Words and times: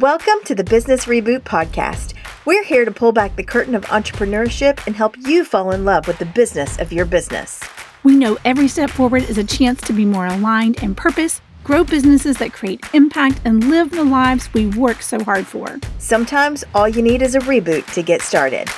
Welcome 0.00 0.42
to 0.46 0.56
the 0.56 0.64
Business 0.64 1.04
Reboot 1.04 1.42
Podcast. 1.42 2.14
We're 2.44 2.64
here 2.64 2.84
to 2.84 2.90
pull 2.90 3.12
back 3.12 3.36
the 3.36 3.44
curtain 3.44 3.76
of 3.76 3.84
entrepreneurship 3.84 4.84
and 4.88 4.96
help 4.96 5.16
you 5.16 5.44
fall 5.44 5.70
in 5.70 5.84
love 5.84 6.08
with 6.08 6.18
the 6.18 6.26
business 6.26 6.80
of 6.80 6.92
your 6.92 7.04
business. 7.04 7.60
We 8.02 8.16
know 8.16 8.36
every 8.44 8.66
step 8.66 8.90
forward 8.90 9.22
is 9.22 9.38
a 9.38 9.44
chance 9.44 9.80
to 9.82 9.92
be 9.92 10.04
more 10.04 10.26
aligned 10.26 10.82
in 10.82 10.96
purpose, 10.96 11.40
grow 11.62 11.84
businesses 11.84 12.38
that 12.38 12.52
create 12.52 12.84
impact, 12.92 13.40
and 13.44 13.70
live 13.70 13.92
the 13.92 14.02
lives 14.02 14.52
we 14.52 14.66
work 14.66 15.00
so 15.00 15.22
hard 15.22 15.46
for. 15.46 15.78
Sometimes 15.98 16.64
all 16.74 16.88
you 16.88 17.00
need 17.00 17.22
is 17.22 17.36
a 17.36 17.40
reboot 17.40 17.86
to 17.94 18.02
get 18.02 18.20
started. 18.20 18.68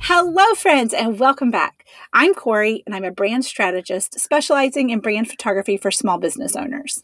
Hello, 0.00 0.54
friends, 0.54 0.92
and 0.92 1.18
welcome 1.18 1.50
back. 1.50 1.86
I'm 2.12 2.34
Corry, 2.34 2.82
and 2.84 2.94
I'm 2.94 3.04
a 3.04 3.10
brand 3.10 3.46
strategist 3.46 4.20
specializing 4.20 4.90
in 4.90 5.00
brand 5.00 5.30
photography 5.30 5.78
for 5.78 5.90
small 5.90 6.18
business 6.18 6.56
owners. 6.56 7.02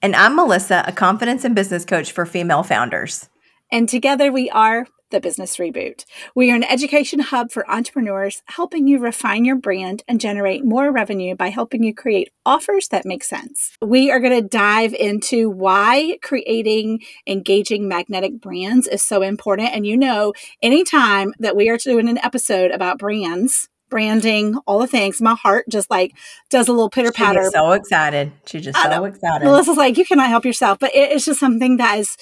And 0.00 0.14
I'm 0.14 0.36
Melissa, 0.36 0.84
a 0.86 0.92
confidence 0.92 1.44
and 1.44 1.56
business 1.56 1.84
coach 1.84 2.12
for 2.12 2.24
female 2.24 2.62
founders. 2.62 3.28
And 3.72 3.88
together 3.88 4.30
we 4.30 4.48
are 4.50 4.86
the 5.10 5.20
Business 5.20 5.56
Reboot. 5.56 6.04
We 6.36 6.52
are 6.52 6.54
an 6.54 6.62
education 6.62 7.18
hub 7.18 7.50
for 7.50 7.68
entrepreneurs, 7.68 8.42
helping 8.46 8.86
you 8.86 9.00
refine 9.00 9.44
your 9.44 9.56
brand 9.56 10.04
and 10.06 10.20
generate 10.20 10.64
more 10.64 10.92
revenue 10.92 11.34
by 11.34 11.48
helping 11.48 11.82
you 11.82 11.94
create 11.94 12.30
offers 12.46 12.88
that 12.88 13.06
make 13.06 13.24
sense. 13.24 13.76
We 13.82 14.10
are 14.10 14.20
going 14.20 14.40
to 14.40 14.48
dive 14.48 14.94
into 14.94 15.50
why 15.50 16.18
creating 16.22 17.00
engaging 17.26 17.88
magnetic 17.88 18.40
brands 18.40 18.86
is 18.86 19.02
so 19.02 19.22
important. 19.22 19.70
And 19.72 19.84
you 19.86 19.96
know, 19.96 20.32
anytime 20.62 21.32
that 21.40 21.56
we 21.56 21.68
are 21.70 21.78
doing 21.78 22.08
an 22.08 22.18
episode 22.18 22.70
about 22.70 22.98
brands, 22.98 23.68
branding, 23.88 24.56
all 24.66 24.78
the 24.78 24.86
things. 24.86 25.20
My 25.20 25.34
heart 25.34 25.66
just 25.68 25.90
like 25.90 26.14
does 26.50 26.68
a 26.68 26.72
little 26.72 26.90
pitter 26.90 27.12
patter. 27.12 27.50
So 27.52 27.72
excited. 27.72 28.32
She's 28.46 28.64
just 28.64 28.80
so 28.82 29.04
excited. 29.04 29.44
Melissa's 29.44 29.76
like, 29.76 29.96
you 29.96 30.04
cannot 30.04 30.28
help 30.28 30.44
yourself, 30.44 30.78
but 30.78 30.94
it, 30.94 31.12
it's 31.12 31.24
just 31.24 31.40
something 31.40 31.76
that 31.78 31.98
is, 31.98 32.16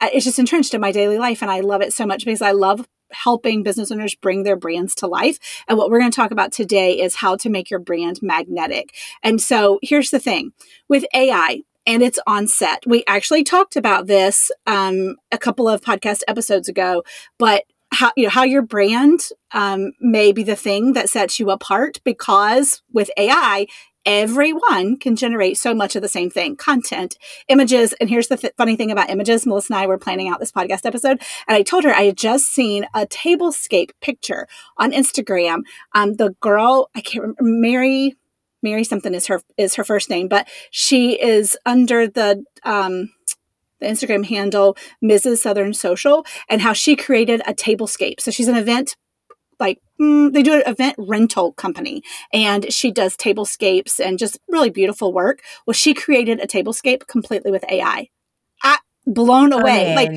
uh, 0.00 0.08
it's 0.12 0.24
just 0.24 0.38
entrenched 0.38 0.74
in 0.74 0.80
my 0.80 0.92
daily 0.92 1.18
life. 1.18 1.42
And 1.42 1.50
I 1.50 1.60
love 1.60 1.82
it 1.82 1.92
so 1.92 2.06
much 2.06 2.24
because 2.24 2.42
I 2.42 2.52
love 2.52 2.86
helping 3.12 3.62
business 3.62 3.90
owners 3.90 4.14
bring 4.14 4.44
their 4.44 4.56
brands 4.56 4.94
to 4.96 5.06
life. 5.06 5.38
And 5.68 5.76
what 5.76 5.90
we're 5.90 5.98
going 5.98 6.12
to 6.12 6.16
talk 6.16 6.30
about 6.30 6.52
today 6.52 7.00
is 7.00 7.16
how 7.16 7.36
to 7.36 7.50
make 7.50 7.70
your 7.70 7.80
brand 7.80 8.20
magnetic. 8.22 8.94
And 9.22 9.40
so 9.40 9.78
here's 9.82 10.10
the 10.10 10.20
thing 10.20 10.52
with 10.88 11.04
AI, 11.14 11.62
and 11.86 12.02
its 12.02 12.18
onset. 12.26 12.84
We 12.86 13.04
actually 13.06 13.42
talked 13.42 13.74
about 13.74 14.06
this 14.06 14.50
um, 14.66 15.16
a 15.32 15.38
couple 15.38 15.68
of 15.68 15.80
podcast 15.80 16.20
episodes 16.28 16.68
ago, 16.68 17.02
but 17.38 17.64
how 18.00 18.10
you 18.16 18.24
know 18.24 18.30
how 18.30 18.44
your 18.44 18.62
brand 18.62 19.28
um, 19.52 19.92
may 20.00 20.32
be 20.32 20.42
the 20.42 20.56
thing 20.56 20.94
that 20.94 21.10
sets 21.10 21.38
you 21.38 21.50
apart 21.50 22.00
because 22.02 22.82
with 22.92 23.10
AI 23.18 23.66
everyone 24.06 24.96
can 24.98 25.14
generate 25.14 25.58
so 25.58 25.74
much 25.74 25.94
of 25.94 26.00
the 26.00 26.08
same 26.08 26.30
thing 26.30 26.56
content 26.56 27.18
images. 27.48 27.92
And 28.00 28.08
here's 28.08 28.28
the 28.28 28.38
th- 28.38 28.54
funny 28.56 28.74
thing 28.74 28.90
about 28.90 29.10
images. 29.10 29.44
Melissa 29.44 29.74
and 29.74 29.82
i 29.82 29.86
were 29.86 29.98
planning 29.98 30.28
out 30.28 30.40
this 30.40 30.50
podcast 30.50 30.86
episode 30.86 31.20
and 31.46 31.56
i 31.56 31.62
told 31.62 31.84
her 31.84 31.94
i 31.94 32.04
had 32.04 32.16
just 32.16 32.46
seen 32.46 32.86
a 32.94 33.06
tablescape 33.06 33.90
picture 34.00 34.48
on 34.78 34.92
instagram. 34.92 35.60
Um, 35.94 36.14
the 36.14 36.34
girl 36.40 36.88
i 36.94 37.02
can't 37.02 37.22
remember 37.22 37.42
mary 37.42 38.16
mary 38.62 38.84
something 38.84 39.14
is 39.14 39.26
her 39.26 39.42
is 39.58 39.74
her 39.74 39.84
first 39.84 40.08
name 40.08 40.28
but 40.28 40.48
she 40.70 41.20
is 41.20 41.58
under 41.66 42.08
the 42.08 42.42
um, 42.64 43.10
the 43.80 43.86
Instagram 43.86 44.24
handle 44.26 44.76
Mrs. 45.02 45.38
Southern 45.38 45.74
Social 45.74 46.24
and 46.48 46.60
how 46.60 46.72
she 46.72 46.96
created 46.96 47.42
a 47.46 47.54
tablescape. 47.54 48.20
So 48.20 48.30
she's 48.30 48.48
an 48.48 48.56
event 48.56 48.96
like 49.60 49.78
mm, 50.00 50.32
they 50.32 50.42
do 50.42 50.54
an 50.54 50.62
event 50.66 50.96
rental 50.98 51.52
company 51.52 52.02
and 52.32 52.72
she 52.72 52.90
does 52.90 53.16
tablescapes 53.16 54.00
and 54.00 54.18
just 54.18 54.38
really 54.48 54.70
beautiful 54.70 55.12
work. 55.12 55.42
Well, 55.66 55.74
she 55.74 55.94
created 55.94 56.40
a 56.40 56.46
tablescape 56.46 57.06
completely 57.06 57.50
with 57.50 57.64
AI. 57.70 58.08
I 58.62 58.78
blown 59.06 59.52
away. 59.52 59.94
Like 59.94 60.12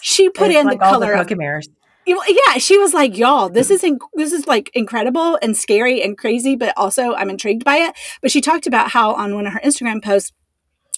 she 0.00 0.30
put 0.30 0.50
in 0.50 0.66
like 0.66 0.78
the 0.78 0.84
color 0.84 1.22
the 1.24 1.36
mirrors. 1.36 1.68
Yeah, 2.06 2.58
she 2.58 2.76
was 2.76 2.92
like, 2.92 3.16
"Y'all, 3.16 3.48
this 3.48 3.70
is 3.70 3.82
in- 3.82 3.98
this 4.12 4.32
is 4.32 4.46
like 4.46 4.70
incredible 4.74 5.38
and 5.40 5.56
scary 5.56 6.02
and 6.02 6.18
crazy, 6.18 6.54
but 6.54 6.74
also 6.76 7.14
I'm 7.14 7.30
intrigued 7.30 7.64
by 7.64 7.76
it." 7.78 7.94
But 8.20 8.30
she 8.30 8.42
talked 8.42 8.66
about 8.66 8.90
how 8.90 9.14
on 9.14 9.34
one 9.34 9.46
of 9.46 9.54
her 9.54 9.60
Instagram 9.60 10.04
posts 10.04 10.30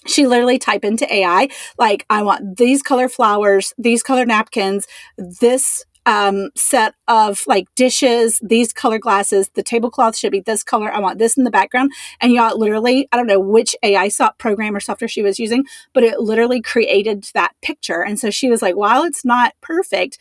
she 0.05 0.27
literally 0.27 0.59
type 0.59 0.85
into 0.85 1.11
AI, 1.13 1.49
like, 1.77 2.05
I 2.09 2.23
want 2.23 2.57
these 2.57 2.81
color 2.81 3.09
flowers, 3.09 3.73
these 3.77 4.03
color 4.03 4.25
napkins, 4.25 4.87
this 5.17 5.85
um, 6.07 6.51
set 6.55 6.95
of 7.09 7.43
like 7.47 7.67
dishes, 7.75 8.39
these 8.41 8.71
color 8.71 8.97
glasses, 8.97 9.49
the 9.55 9.61
tablecloth 9.61 10.15
should 10.15 10.31
be 10.31 10.39
this 10.39 10.63
color. 10.63 10.91
I 10.91 10.99
want 10.99 11.19
this 11.19 11.37
in 11.37 11.43
the 11.43 11.51
background. 11.51 11.91
And 12.21 12.31
y'all 12.31 12.57
literally, 12.57 13.09
I 13.11 13.17
don't 13.17 13.27
know 13.27 13.41
which 13.41 13.75
AI 13.83 14.07
soft 14.07 14.39
program 14.39 14.73
or 14.73 14.79
software 14.79 15.09
she 15.09 15.21
was 15.21 15.37
using, 15.37 15.65
but 15.93 16.03
it 16.03 16.21
literally 16.21 16.61
created 16.61 17.29
that 17.33 17.51
picture. 17.61 18.03
And 18.03 18.17
so 18.17 18.31
she 18.31 18.49
was 18.49 18.61
like, 18.61 18.77
while 18.77 19.03
it's 19.03 19.25
not 19.25 19.53
perfect, 19.59 20.17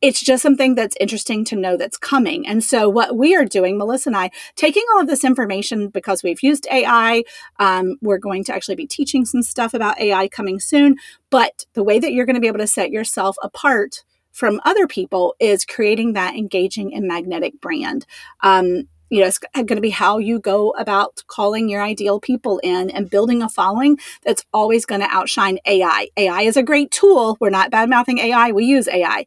it's 0.00 0.20
just 0.20 0.42
something 0.42 0.74
that's 0.74 0.96
interesting 0.98 1.44
to 1.46 1.56
know 1.56 1.76
that's 1.76 1.98
coming. 1.98 2.46
And 2.46 2.64
so, 2.64 2.88
what 2.88 3.16
we 3.16 3.34
are 3.36 3.44
doing, 3.44 3.76
Melissa 3.76 4.10
and 4.10 4.16
I, 4.16 4.30
taking 4.56 4.84
all 4.94 5.00
of 5.00 5.06
this 5.06 5.24
information 5.24 5.88
because 5.88 6.22
we've 6.22 6.42
used 6.42 6.66
AI, 6.70 7.24
um, 7.58 7.96
we're 8.00 8.18
going 8.18 8.44
to 8.44 8.54
actually 8.54 8.76
be 8.76 8.86
teaching 8.86 9.24
some 9.24 9.42
stuff 9.42 9.74
about 9.74 10.00
AI 10.00 10.28
coming 10.28 10.58
soon. 10.60 10.96
But 11.28 11.66
the 11.74 11.82
way 11.84 11.98
that 11.98 12.12
you're 12.12 12.26
going 12.26 12.34
to 12.34 12.40
be 12.40 12.48
able 12.48 12.58
to 12.58 12.66
set 12.66 12.90
yourself 12.90 13.36
apart 13.42 14.04
from 14.32 14.60
other 14.64 14.86
people 14.86 15.34
is 15.38 15.64
creating 15.64 16.14
that 16.14 16.34
engaging 16.34 16.94
and 16.94 17.06
magnetic 17.06 17.60
brand. 17.60 18.06
Um, 18.42 18.88
you 19.10 19.20
know, 19.20 19.26
it's 19.26 19.38
going 19.38 19.66
to 19.66 19.80
be 19.80 19.90
how 19.90 20.18
you 20.18 20.38
go 20.38 20.70
about 20.70 21.24
calling 21.26 21.68
your 21.68 21.82
ideal 21.82 22.20
people 22.20 22.60
in 22.62 22.90
and 22.90 23.10
building 23.10 23.42
a 23.42 23.48
following 23.48 23.98
that's 24.22 24.44
always 24.52 24.86
going 24.86 25.00
to 25.00 25.08
outshine 25.08 25.58
AI. 25.66 26.06
AI 26.16 26.42
is 26.42 26.56
a 26.56 26.62
great 26.62 26.92
tool. 26.92 27.36
We're 27.40 27.50
not 27.50 27.72
bad 27.72 27.90
mouthing 27.90 28.18
AI, 28.18 28.52
we 28.52 28.64
use 28.64 28.86
AI 28.86 29.26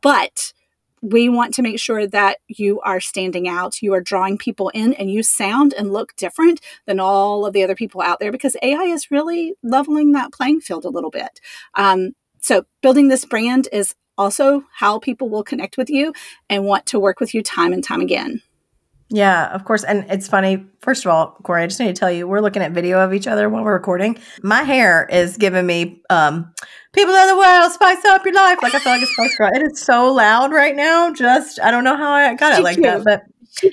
but 0.00 0.52
we 1.00 1.28
want 1.28 1.54
to 1.54 1.62
make 1.62 1.78
sure 1.78 2.06
that 2.06 2.38
you 2.48 2.80
are 2.80 3.00
standing 3.00 3.48
out, 3.48 3.82
you 3.82 3.94
are 3.94 4.00
drawing 4.00 4.36
people 4.36 4.68
in, 4.70 4.94
and 4.94 5.10
you 5.10 5.22
sound 5.22 5.72
and 5.74 5.92
look 5.92 6.14
different 6.16 6.60
than 6.86 6.98
all 6.98 7.46
of 7.46 7.52
the 7.52 7.62
other 7.62 7.74
people 7.74 8.00
out 8.00 8.18
there 8.18 8.32
because 8.32 8.56
AI 8.62 8.82
is 8.82 9.10
really 9.10 9.54
leveling 9.62 10.12
that 10.12 10.32
playing 10.32 10.60
field 10.60 10.84
a 10.84 10.90
little 10.90 11.10
bit. 11.10 11.40
Um, 11.74 12.12
so, 12.40 12.64
building 12.82 13.08
this 13.08 13.24
brand 13.24 13.68
is 13.72 13.94
also 14.16 14.64
how 14.74 14.98
people 14.98 15.28
will 15.28 15.44
connect 15.44 15.76
with 15.76 15.88
you 15.88 16.12
and 16.50 16.64
want 16.64 16.86
to 16.86 16.98
work 16.98 17.20
with 17.20 17.34
you 17.34 17.42
time 17.42 17.72
and 17.72 17.84
time 17.84 18.00
again. 18.00 18.42
Yeah, 19.10 19.52
of 19.54 19.64
course. 19.64 19.84
And 19.84 20.04
it's 20.10 20.28
funny. 20.28 20.66
First 20.80 21.06
of 21.06 21.10
all, 21.10 21.38
Corry, 21.42 21.62
I 21.62 21.66
just 21.66 21.80
need 21.80 21.86
to 21.86 21.92
tell 21.94 22.10
you, 22.10 22.28
we're 22.28 22.40
looking 22.40 22.62
at 22.62 22.72
video 22.72 23.00
of 23.00 23.14
each 23.14 23.26
other 23.26 23.48
while 23.48 23.64
we're 23.64 23.72
recording. 23.72 24.18
My 24.42 24.62
hair 24.62 25.06
is 25.10 25.36
giving 25.38 25.66
me 25.66 26.02
um 26.10 26.52
people 26.92 27.14
of 27.14 27.28
the 27.28 27.36
world, 27.36 27.72
spice 27.72 28.04
up 28.04 28.24
your 28.24 28.34
life. 28.34 28.58
Like 28.62 28.74
I 28.74 28.78
feel 28.78 28.92
like 28.92 29.02
a 29.02 29.06
spice 29.06 29.34
girl. 29.36 29.50
It 29.54 29.62
is 29.62 29.80
so 29.80 30.12
loud 30.12 30.52
right 30.52 30.76
now. 30.76 31.12
Just 31.12 31.58
I 31.60 31.70
don't 31.70 31.84
know 31.84 31.96
how 31.96 32.12
I 32.12 32.34
got 32.34 32.58
it 32.58 32.62
like 32.62 32.76
that, 32.82 33.04
but 33.04 33.22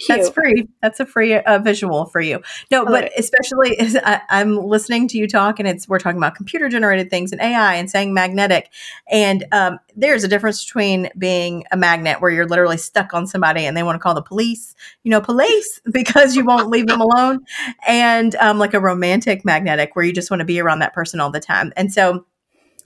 that's 0.08 0.30
free. 0.30 0.68
That's 0.82 1.00
a 1.00 1.06
free 1.06 1.36
uh, 1.36 1.60
visual 1.60 2.06
for 2.06 2.22
you. 2.22 2.42
No, 2.72 2.86
but 2.86 3.12
especially 3.18 3.78
I, 3.80 4.22
am 4.30 4.58
listening 4.58 5.08
to 5.10 5.18
you 5.18 5.28
talk, 5.28 5.60
and 5.60 5.68
it's 5.68 5.88
we're 5.88 6.00
talking 6.00 6.18
about 6.18 6.36
computer 6.36 6.70
generated 6.70 7.10
things 7.10 7.32
and 7.32 7.42
AI 7.42 7.76
and 7.76 7.90
saying 7.90 8.14
magnetic, 8.14 8.70
and 9.10 9.46
um, 9.52 9.80
there's 9.96 10.24
a 10.24 10.28
difference 10.28 10.64
between 10.64 11.10
being 11.18 11.64
a 11.72 11.78
magnet 11.78 12.22
where 12.22 12.32
you're 12.32 12.48
literally 12.48 12.78
stuck 12.78 13.14
on 13.14 13.28
somebody 13.28 13.66
and 13.66 13.76
they 13.76 13.84
want 13.84 13.96
to 13.96 14.00
call 14.00 14.14
the 14.14 14.22
police, 14.22 14.76
you 15.04 15.12
know, 15.12 15.22
police 15.22 15.82
because 15.92 16.36
you 16.36 16.46
won't 16.46 16.70
leave 16.70 16.88
them 16.88 17.02
alone, 17.02 17.40
and 17.88 18.36
um, 18.36 18.58
like 18.58 18.74
a 18.74 18.80
romantic 18.80 19.46
magnetic 19.46 19.96
where 19.96 20.06
you 20.06 20.14
just 20.14 20.32
want 20.32 20.40
to 20.40 20.46
be 20.46 20.60
around 20.60 20.80
that 20.80 20.94
person 20.94 21.20
all 21.20 21.32
the 21.32 21.40
time, 21.40 21.72
and 21.76 21.94
so 21.94 22.26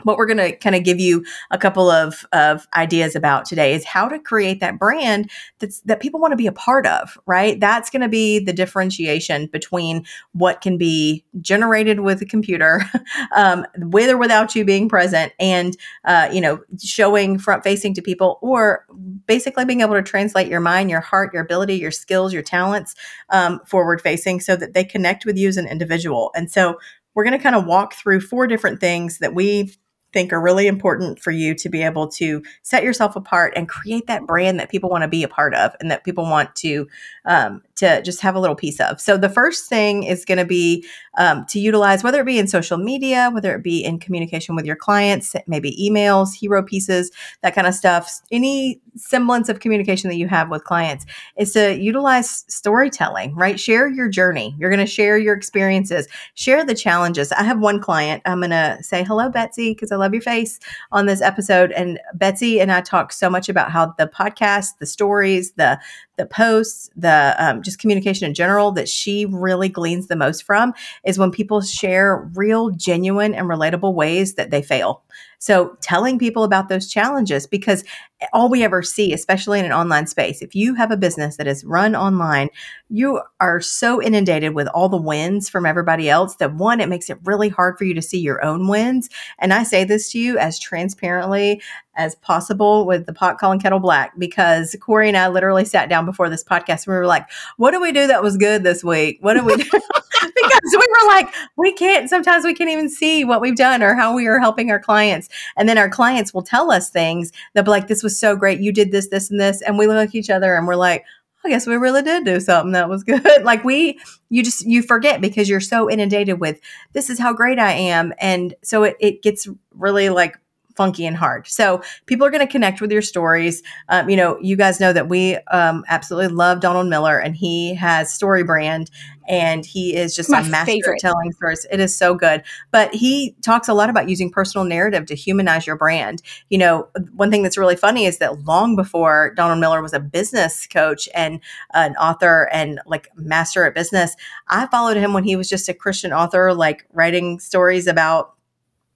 what 0.03 0.17
we're 0.17 0.25
going 0.25 0.37
to 0.37 0.55
kind 0.55 0.75
of 0.75 0.83
give 0.83 0.99
you 0.99 1.25
a 1.51 1.57
couple 1.57 1.89
of, 1.89 2.25
of 2.31 2.67
ideas 2.75 3.15
about 3.15 3.45
today 3.45 3.73
is 3.73 3.85
how 3.85 4.07
to 4.07 4.19
create 4.19 4.59
that 4.59 4.79
brand 4.79 5.29
that's 5.59 5.81
that 5.81 5.99
people 5.99 6.19
want 6.19 6.31
to 6.31 6.37
be 6.37 6.47
a 6.47 6.51
part 6.51 6.85
of 6.85 7.17
right? 7.25 7.59
That's 7.59 7.89
going 7.89 8.01
to 8.01 8.09
be 8.09 8.39
the 8.39 8.53
differentiation 8.53 9.47
between 9.47 10.05
what 10.33 10.61
can 10.61 10.77
be 10.77 11.23
generated 11.41 12.01
with 12.01 12.21
a 12.21 12.25
computer 12.25 12.81
um, 13.35 13.65
with 13.77 14.09
or 14.09 14.17
without 14.17 14.55
you 14.55 14.65
being 14.65 14.89
present 14.89 15.33
and 15.39 15.75
uh, 16.05 16.29
you 16.31 16.41
know 16.41 16.59
showing 16.81 17.37
front 17.37 17.63
facing 17.63 17.93
to 17.93 18.01
people 18.01 18.39
or 18.41 18.85
basically 19.27 19.65
being 19.65 19.81
able 19.81 19.95
to 19.95 20.01
translate 20.01 20.47
your 20.47 20.59
mind 20.59 20.89
your 20.89 21.01
heart 21.01 21.33
your 21.33 21.43
ability 21.43 21.75
your 21.75 21.91
skills 21.91 22.33
your 22.33 22.41
talents 22.41 22.95
um, 23.29 23.59
forward 23.65 24.01
facing 24.01 24.39
so 24.39 24.55
that 24.55 24.73
they 24.73 24.83
connect 24.83 25.25
with 25.25 25.37
you 25.37 25.47
as 25.47 25.57
an 25.57 25.67
individual. 25.67 26.31
And 26.35 26.51
so 26.51 26.79
we're 27.13 27.23
going 27.23 27.37
to 27.37 27.43
kind 27.43 27.55
of 27.55 27.65
walk 27.65 27.93
through 27.93 28.21
four 28.21 28.47
different 28.47 28.79
things 28.79 29.19
that 29.19 29.33
we 29.33 29.75
think 30.11 30.33
are 30.33 30.41
really 30.41 30.67
important 30.67 31.19
for 31.19 31.31
you 31.31 31.53
to 31.55 31.69
be 31.69 31.83
able 31.83 32.07
to 32.07 32.43
set 32.61 32.83
yourself 32.83 33.15
apart 33.15 33.53
and 33.55 33.69
create 33.69 34.07
that 34.07 34.25
brand 34.25 34.59
that 34.59 34.69
people 34.69 34.89
want 34.89 35.03
to 35.03 35.07
be 35.07 35.23
a 35.23 35.27
part 35.27 35.53
of 35.53 35.75
and 35.79 35.91
that 35.91 36.03
people 36.03 36.23
want 36.23 36.55
to 36.55 36.87
um, 37.25 37.61
to 37.79 38.01
just 38.01 38.19
have 38.21 38.35
a 38.35 38.39
little 38.39 38.55
piece 38.55 38.79
of. 38.79 38.99
So 38.99 39.17
the 39.17 39.29
first 39.29 39.69
thing 39.69 40.03
is 40.03 40.25
going 40.25 40.37
to 40.37 40.45
be 40.45 40.85
um, 41.17 41.45
to 41.47 41.59
utilize 41.59 42.03
whether 42.03 42.21
it 42.21 42.25
be 42.25 42.37
in 42.37 42.47
social 42.47 42.77
media, 42.77 43.29
whether 43.33 43.55
it 43.55 43.63
be 43.63 43.83
in 43.83 43.99
communication 43.99 44.55
with 44.55 44.65
your 44.65 44.75
clients, 44.75 45.33
maybe 45.47 45.75
emails, 45.81 46.33
hero 46.33 46.61
pieces, 46.61 47.09
that 47.41 47.55
kind 47.55 47.67
of 47.67 47.73
stuff. 47.73 48.19
Any 48.31 48.81
semblance 48.95 49.47
of 49.47 49.61
communication 49.61 50.09
that 50.09 50.17
you 50.17 50.27
have 50.27 50.49
with 50.49 50.65
clients 50.65 51.05
is 51.37 51.53
to 51.53 51.79
utilize 51.79 52.43
storytelling. 52.47 53.33
Right, 53.33 53.59
share 53.59 53.87
your 53.87 54.09
journey. 54.09 54.55
You're 54.59 54.69
going 54.69 54.79
to 54.79 54.85
share 54.85 55.17
your 55.17 55.35
experiences, 55.35 56.07
share 56.33 56.65
the 56.65 56.75
challenges. 56.75 57.31
I 57.31 57.43
have 57.43 57.59
one 57.59 57.79
client. 57.79 58.21
I'm 58.25 58.39
going 58.39 58.51
to 58.51 58.77
say 58.81 59.03
hello, 59.03 59.29
Betsy, 59.29 59.73
because 59.73 59.91
I 59.91 59.95
love 59.95 60.13
your 60.13 60.21
face 60.21 60.59
on 60.91 61.05
this 61.05 61.21
episode. 61.21 61.71
And 61.71 61.97
Betsy 62.13 62.59
and 62.59 62.71
I 62.71 62.81
talk 62.81 63.13
so 63.13 63.29
much 63.29 63.47
about 63.47 63.71
how 63.71 63.93
the 63.97 64.07
podcast, 64.07 64.77
the 64.79 64.85
stories, 64.85 65.53
the 65.53 65.79
the 66.19 66.25
posts, 66.25 66.89
the 66.97 67.33
um, 67.39 67.63
just 67.69 67.79
communication 67.79 68.27
in 68.27 68.33
general 68.33 68.71
that 68.73 68.89
she 68.89 69.25
really 69.25 69.69
gleans 69.69 70.07
the 70.07 70.15
most 70.15 70.43
from 70.43 70.73
is 71.05 71.17
when 71.17 71.31
people 71.31 71.61
share 71.61 72.29
real, 72.35 72.69
genuine, 72.71 73.33
and 73.33 73.47
relatable 73.47 73.93
ways 73.93 74.35
that 74.35 74.51
they 74.51 74.61
fail. 74.61 75.03
So 75.39 75.77
telling 75.81 76.19
people 76.19 76.43
about 76.43 76.67
those 76.67 76.87
challenges 76.87 77.47
because 77.47 77.83
eh, 78.19 78.27
all 78.33 78.49
we 78.49 78.63
ever 78.63 78.83
see, 78.83 79.13
especially 79.13 79.57
in 79.57 79.65
an 79.65 79.71
online 79.71 80.05
space, 80.05 80.41
if 80.41 80.53
you 80.53 80.75
have 80.75 80.91
a 80.91 80.97
business 80.97 81.37
that 81.37 81.47
is 81.47 81.63
run 81.63 81.95
online, 81.95 82.49
you 82.89 83.21
are 83.39 83.61
so 83.61 84.01
inundated 84.01 84.53
with 84.53 84.67
all 84.67 84.89
the 84.89 84.97
wins 84.97 85.47
from 85.47 85.65
everybody 85.65 86.09
else 86.09 86.35
that 86.35 86.53
one, 86.55 86.81
it 86.81 86.89
makes 86.89 87.09
it 87.09 87.17
really 87.23 87.47
hard 87.47 87.77
for 87.77 87.85
you 87.85 87.93
to 87.93 88.01
see 88.01 88.19
your 88.19 88.43
own 88.43 88.67
wins. 88.67 89.09
And 89.39 89.53
I 89.53 89.63
say 89.63 89.85
this 89.85 90.11
to 90.11 90.19
you 90.19 90.37
as 90.37 90.59
transparently 90.59 91.61
as 91.95 92.15
possible 92.15 92.85
with 92.85 93.05
the 93.05 93.13
pot 93.13 93.37
calling 93.39 93.59
kettle 93.59 93.79
black 93.79 94.17
because 94.17 94.75
Corry 94.79 95.07
and 95.07 95.17
I 95.17 95.29
literally 95.29 95.65
sat 95.65 95.89
down 95.89 96.05
before 96.05 96.29
this 96.29 96.43
podcast 96.43 96.85
and 96.85 96.93
we 96.93 96.95
were 96.95 97.07
like, 97.07 97.25
what 97.57 97.71
do 97.71 97.81
we 97.81 97.91
do 97.93 98.07
that 98.07 98.23
was 98.23 98.37
good 98.37 98.63
this 98.63 98.83
week? 98.83 99.19
What 99.21 99.35
do 99.35 99.45
we 99.45 99.55
do? 99.55 99.69
because 100.35 100.71
we 100.71 100.77
were 100.77 101.07
like, 101.07 101.33
we 101.57 101.73
can't, 101.73 102.09
sometimes 102.09 102.43
we 102.43 102.53
can't 102.53 102.69
even 102.69 102.89
see 102.89 103.23
what 103.23 103.41
we've 103.41 103.55
done 103.55 103.81
or 103.81 103.95
how 103.95 104.13
we 104.13 104.27
are 104.27 104.39
helping 104.39 104.71
our 104.71 104.79
clients. 104.79 105.28
And 105.57 105.67
then 105.67 105.77
our 105.77 105.89
clients 105.89 106.33
will 106.33 106.41
tell 106.41 106.71
us 106.71 106.89
things. 106.89 107.31
They'll 107.53 107.63
be 107.63 107.71
like, 107.71 107.87
this 107.87 108.03
was 108.03 108.19
so 108.19 108.35
great. 108.35 108.59
You 108.59 108.71
did 108.71 108.91
this, 108.91 109.09
this, 109.09 109.29
and 109.29 109.39
this. 109.39 109.61
And 109.61 109.77
we 109.77 109.87
look 109.87 110.09
at 110.09 110.15
each 110.15 110.29
other 110.29 110.55
and 110.55 110.67
we're 110.67 110.75
like, 110.75 111.05
I 111.43 111.49
guess 111.49 111.65
we 111.65 111.75
really 111.75 112.01
did 112.01 112.25
do 112.25 112.39
something 112.39 112.73
that 112.73 112.89
was 112.89 113.03
good. 113.03 113.23
like 113.43 113.63
we, 113.63 113.99
you 114.29 114.43
just, 114.43 114.65
you 114.65 114.83
forget 114.83 115.21
because 115.21 115.47
you're 115.47 115.61
so 115.61 115.89
inundated 115.89 116.39
with 116.39 116.59
this 116.93 117.09
is 117.09 117.19
how 117.19 117.33
great 117.33 117.59
I 117.59 117.71
am. 117.71 118.13
And 118.19 118.53
so 118.63 118.83
it, 118.83 118.97
it 118.99 119.21
gets 119.21 119.47
really 119.73 120.09
like 120.09 120.37
funky 120.75 121.05
and 121.05 121.17
hard. 121.17 121.47
So 121.47 121.81
people 122.05 122.25
are 122.25 122.29
going 122.29 122.45
to 122.45 122.51
connect 122.51 122.79
with 122.79 122.91
your 122.91 123.01
stories. 123.01 123.61
Um, 123.89 124.09
you 124.09 124.15
know, 124.15 124.37
you 124.41 124.55
guys 124.55 124.79
know 124.79 124.93
that 124.93 125.09
we 125.09 125.35
um, 125.51 125.83
absolutely 125.87 126.33
love 126.33 126.61
Donald 126.61 126.87
Miller, 126.87 127.19
and 127.19 127.35
he 127.35 127.75
has 127.75 128.13
Story 128.13 128.43
Brand, 128.43 128.89
and 129.27 129.65
he 129.65 129.95
is 129.95 130.15
just 130.15 130.29
My 130.29 130.39
a 130.39 130.43
master 130.45 130.71
favorite. 130.71 130.95
at 130.95 130.99
telling 131.01 131.31
stories. 131.33 131.65
It 131.71 131.79
is 131.79 131.95
so 131.95 132.15
good. 132.15 132.43
But 132.71 132.93
he 132.93 133.35
talks 133.41 133.67
a 133.67 133.73
lot 133.73 133.89
about 133.89 134.09
using 134.09 134.31
personal 134.31 134.65
narrative 134.65 135.05
to 135.07 135.15
humanize 135.15 135.67
your 135.67 135.75
brand. 135.75 136.21
You 136.49 136.59
know, 136.59 136.87
one 137.13 137.29
thing 137.29 137.43
that's 137.43 137.57
really 137.57 137.75
funny 137.75 138.05
is 138.05 138.17
that 138.19 138.45
long 138.45 138.75
before 138.75 139.33
Donald 139.35 139.59
Miller 139.59 139.81
was 139.81 139.93
a 139.93 139.99
business 139.99 140.65
coach 140.65 141.09
and 141.13 141.41
an 141.73 141.95
author 141.97 142.49
and 142.51 142.79
like 142.85 143.09
master 143.15 143.65
at 143.65 143.75
business, 143.75 144.15
I 144.47 144.67
followed 144.67 144.97
him 144.97 145.13
when 145.13 145.23
he 145.23 145.35
was 145.35 145.49
just 145.49 145.69
a 145.69 145.73
Christian 145.73 146.13
author, 146.13 146.53
like 146.53 146.85
writing 146.93 147.39
stories 147.39 147.85
about 147.85 148.35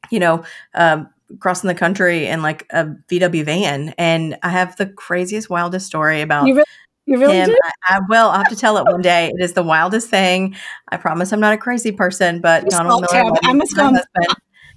you 0.09 0.19
know, 0.19 0.43
um, 0.75 1.09
crossing 1.39 1.67
the 1.67 1.75
country 1.75 2.27
in 2.27 2.41
like 2.41 2.65
a 2.71 2.85
VW 3.09 3.45
van, 3.45 3.93
and 3.97 4.37
I 4.43 4.49
have 4.49 4.75
the 4.77 4.87
craziest, 4.87 5.49
wildest 5.49 5.85
story 5.85 6.21
about. 6.21 6.47
You 6.47 6.55
really, 6.55 6.65
you 7.05 7.17
really 7.19 7.35
him. 7.35 7.49
I, 7.63 7.97
I, 7.97 7.99
will. 8.07 8.29
I 8.29 8.37
have 8.37 8.49
to 8.49 8.55
tell 8.55 8.77
it 8.77 8.85
one 8.85 9.01
day. 9.01 9.31
It 9.33 9.43
is 9.43 9.53
the 9.53 9.63
wildest 9.63 10.09
thing. 10.09 10.55
I 10.89 10.97
promise 10.97 11.31
I'm 11.33 11.39
not 11.39 11.53
a 11.53 11.57
crazy 11.57 11.91
person, 11.91 12.41
but 12.41 12.69
Donald 12.69 13.05
Miller, 13.11 13.31
I'm 13.43 13.61
a 13.61 13.65
scum. 13.65 13.97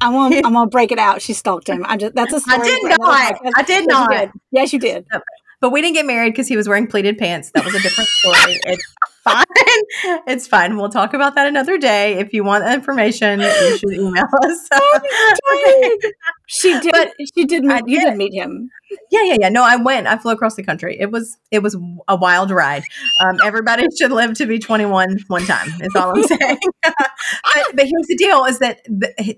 I'm 0.01 0.13
gonna, 0.13 0.37
I'm 0.37 0.53
gonna 0.53 0.67
break 0.67 0.93
it 0.93 0.99
out. 0.99 1.23
She 1.23 1.33
stalked 1.33 1.69
him. 1.69 1.85
I 1.87 1.97
just 1.97 2.15
that's 2.15 2.33
a 2.33 2.41
story. 2.43 2.61
I 2.61 2.65
did 2.65 2.99
not. 2.99 3.41
I 3.57 3.63
did 3.63 3.89
not. 3.89 4.11
Yes, 4.51 4.73
you 4.73 4.79
did. 4.79 5.07
Yes, 5.11 5.13
you 5.13 5.21
did. 5.21 5.23
But 5.61 5.71
we 5.71 5.81
didn't 5.81 5.95
get 5.95 6.07
married 6.07 6.33
because 6.33 6.49
he 6.49 6.57
was 6.57 6.69
wearing 6.69 6.87
pleated 6.87 7.17
pants. 7.17 7.51
That 7.53 7.65
was 7.65 7.75
a 7.75 7.81
different 7.81 8.09
story. 8.09 8.61
It's 8.65 8.95
fine. 9.27 9.45
It's 10.27 10.47
fine. 10.47 10.77
We'll 10.77 10.89
talk 10.89 11.15
about 11.15 11.35
that 11.35 11.47
another 11.47 11.79
day. 11.79 12.19
If 12.19 12.33
you 12.33 12.45
want 12.45 12.65
information, 12.65 13.41
you 13.41 13.79
should 13.79 13.93
email 13.93 14.25
us. 14.45 14.69
Oh, 14.73 15.99
she 16.47 16.79
did. 16.81 16.93
But 16.93 17.13
she 17.35 17.45
did. 17.45 17.65
Meet, 17.65 17.85
you 17.87 18.01
did 18.01 18.17
meet 18.17 18.35
him. 18.35 18.71
Yeah, 19.11 19.23
yeah, 19.25 19.37
yeah. 19.41 19.49
No, 19.49 19.63
I 19.65 19.77
went. 19.77 20.07
I 20.07 20.17
flew 20.19 20.33
across 20.33 20.55
the 20.55 20.63
country. 20.63 20.97
It 20.99 21.11
was 21.11 21.39
it 21.51 21.63
was 21.63 21.77
a 22.09 22.17
wild 22.17 22.51
ride. 22.51 22.85
Um, 23.21 23.39
everybody 23.43 23.87
should 23.99 24.13
live 24.13 24.35
to 24.35 24.47
be 24.47 24.59
21 24.59 25.19
one 25.29 25.45
time. 25.45 25.69
Is 25.81 25.95
all 25.97 26.17
I'm 26.17 26.23
saying. 26.23 26.59
but, 26.83 26.95
but 27.75 27.85
here's 27.87 28.07
the 28.09 28.17
deal: 28.17 28.45
is 28.45 28.59
that 28.61 28.81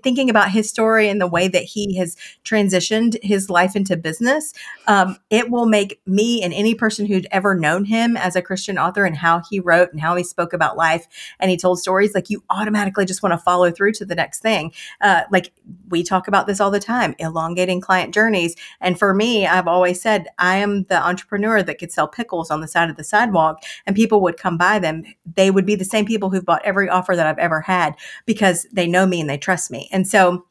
thinking 0.03 0.29
about 0.29 0.51
his 0.51 0.69
story 0.69 1.09
and 1.09 1.19
the 1.19 1.27
way 1.27 1.47
that 1.47 1.63
he 1.63 1.97
has 1.97 2.15
transitioned 2.43 3.17
his 3.23 3.49
life 3.49 3.75
into 3.75 3.97
business, 3.97 4.53
um, 4.87 5.17
it 5.29 5.49
will 5.49 5.65
make 5.65 6.01
me 6.05 6.43
and 6.43 6.53
any 6.53 6.75
person 6.75 7.05
who'd 7.05 7.27
ever 7.31 7.55
known 7.55 7.85
him 7.85 8.17
as 8.17 8.35
a 8.35 8.41
Christian 8.41 8.77
author 8.77 9.05
and 9.05 9.17
how 9.17 9.41
he 9.49 9.59
wrote 9.59 9.78
and 9.91 10.01
how 10.01 10.15
he 10.15 10.23
spoke 10.23 10.53
about 10.53 10.77
life 10.77 11.07
and 11.39 11.49
he 11.49 11.57
told 11.57 11.79
stories 11.79 12.13
like 12.13 12.29
you 12.29 12.43
automatically 12.49 13.05
just 13.05 13.23
want 13.23 13.33
to 13.33 13.37
follow 13.37 13.71
through 13.71 13.93
to 13.93 14.05
the 14.05 14.15
next 14.15 14.39
thing. 14.39 14.73
Uh, 15.01 15.21
like 15.31 15.51
we 15.89 16.03
talk 16.03 16.27
about 16.27 16.47
this 16.47 16.59
all 16.59 16.71
the 16.71 16.79
time, 16.79 17.15
elongating 17.19 17.81
client 17.81 18.13
journeys, 18.13 18.55
and 18.81 18.97
for 18.97 19.13
me 19.13 19.45
I've 19.47 19.67
always 19.67 20.01
said 20.01 20.27
I 20.37 20.57
am 20.57 20.83
the 20.83 21.01
entrepreneur 21.01 21.63
that 21.63 21.79
could 21.79 21.91
sell 21.91 22.07
pickles 22.07 22.51
on 22.51 22.61
the 22.61 22.67
side 22.67 22.89
of 22.89 22.97
the 22.97 23.03
sidewalk 23.03 23.63
and 23.85 23.95
people 23.95 24.21
would 24.21 24.37
come 24.37 24.57
by 24.57 24.79
them. 24.79 25.03
They 25.35 25.51
would 25.51 25.65
be 25.65 25.75
the 25.75 25.85
same 25.85 26.05
people 26.05 26.29
who've 26.29 26.45
bought 26.45 26.65
every 26.65 26.89
offer 26.89 27.15
that 27.15 27.27
I've 27.27 27.37
ever 27.37 27.61
had 27.61 27.95
because 28.25 28.67
they 28.71 28.87
know 28.87 29.05
me 29.05 29.21
and 29.21 29.29
they 29.29 29.37
trust 29.37 29.71
me. 29.71 29.89
And 29.91 30.07
so, 30.07 30.45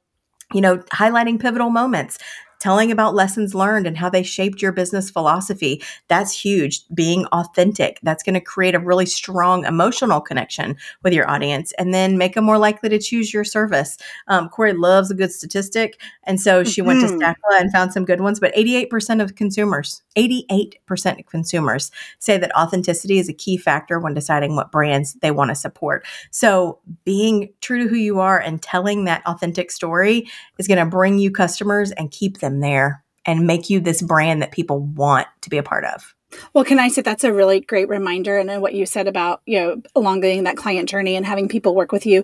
you 0.52 0.60
know, 0.60 0.78
highlighting 0.92 1.40
pivotal 1.40 1.70
moments, 1.70 2.18
telling 2.58 2.90
about 2.90 3.14
lessons 3.14 3.54
learned 3.54 3.86
and 3.86 3.96
how 3.96 4.08
they 4.08 4.22
shaped 4.22 4.60
your 4.60 4.72
business 4.72 5.10
philosophy. 5.10 5.82
That's 6.08 6.32
huge. 6.32 6.82
Being 6.94 7.26
authentic. 7.26 7.98
That's 8.02 8.22
going 8.22 8.34
to 8.34 8.40
create 8.40 8.74
a 8.74 8.80
really 8.80 9.06
strong 9.06 9.64
emotional 9.64 10.20
connection 10.20 10.76
with 11.02 11.12
your 11.12 11.28
audience 11.30 11.72
and 11.78 11.94
then 11.94 12.18
make 12.18 12.34
them 12.34 12.44
more 12.44 12.58
likely 12.58 12.88
to 12.88 12.98
choose 12.98 13.32
your 13.32 13.44
service. 13.44 13.96
Um, 14.28 14.48
Corry 14.48 14.78
loves 14.78 15.10
a 15.10 15.14
good 15.14 15.32
statistic. 15.32 16.00
And 16.24 16.40
so 16.40 16.64
she 16.64 16.80
mm-hmm. 16.80 16.88
went 16.88 17.00
to 17.02 17.06
mm-hmm. 17.06 17.22
Stackla 17.22 17.60
and 17.60 17.72
found 17.72 17.92
some 17.92 18.04
good 18.04 18.20
ones, 18.20 18.40
but 18.40 18.54
88% 18.54 19.22
of 19.22 19.36
consumers, 19.36 20.02
88% 20.16 21.20
of 21.20 21.26
consumers 21.26 21.90
say 22.18 22.38
that 22.38 22.54
authenticity 22.56 23.18
is 23.18 23.28
a 23.28 23.32
key 23.32 23.56
factor 23.56 24.00
when 24.00 24.14
deciding 24.14 24.56
what 24.56 24.72
brands 24.72 25.14
they 25.14 25.30
want 25.30 25.50
to 25.50 25.54
support. 25.54 26.04
So 26.30 26.78
being 27.04 27.50
true 27.60 27.84
to 27.84 27.88
who 27.88 27.96
you 27.96 28.20
are 28.20 28.38
and 28.38 28.60
telling 28.60 29.04
that 29.04 29.22
authentic 29.26 29.70
story 29.70 30.28
is 30.58 30.66
going 30.66 30.78
to 30.78 30.86
bring 30.86 31.18
you 31.18 31.30
customers 31.30 31.92
and 31.92 32.10
keep 32.10 32.38
them 32.38 32.47
them 32.48 32.60
there 32.60 33.04
and 33.24 33.46
make 33.46 33.68
you 33.68 33.80
this 33.80 34.02
brand 34.02 34.42
that 34.42 34.52
people 34.52 34.80
want 34.80 35.26
to 35.42 35.50
be 35.50 35.58
a 35.58 35.62
part 35.62 35.84
of. 35.84 36.14
Well, 36.52 36.64
can 36.64 36.78
I 36.78 36.88
say 36.88 37.02
that's 37.02 37.24
a 37.24 37.32
really 37.32 37.60
great 37.60 37.88
reminder 37.88 38.38
and 38.38 38.60
what 38.60 38.74
you 38.74 38.86
said 38.86 39.08
about, 39.08 39.40
you 39.46 39.58
know, 39.58 39.82
elongating 39.96 40.44
that 40.44 40.56
client 40.56 40.88
journey 40.88 41.16
and 41.16 41.24
having 41.24 41.48
people 41.48 41.74
work 41.74 41.92
with 41.92 42.04
you 42.06 42.22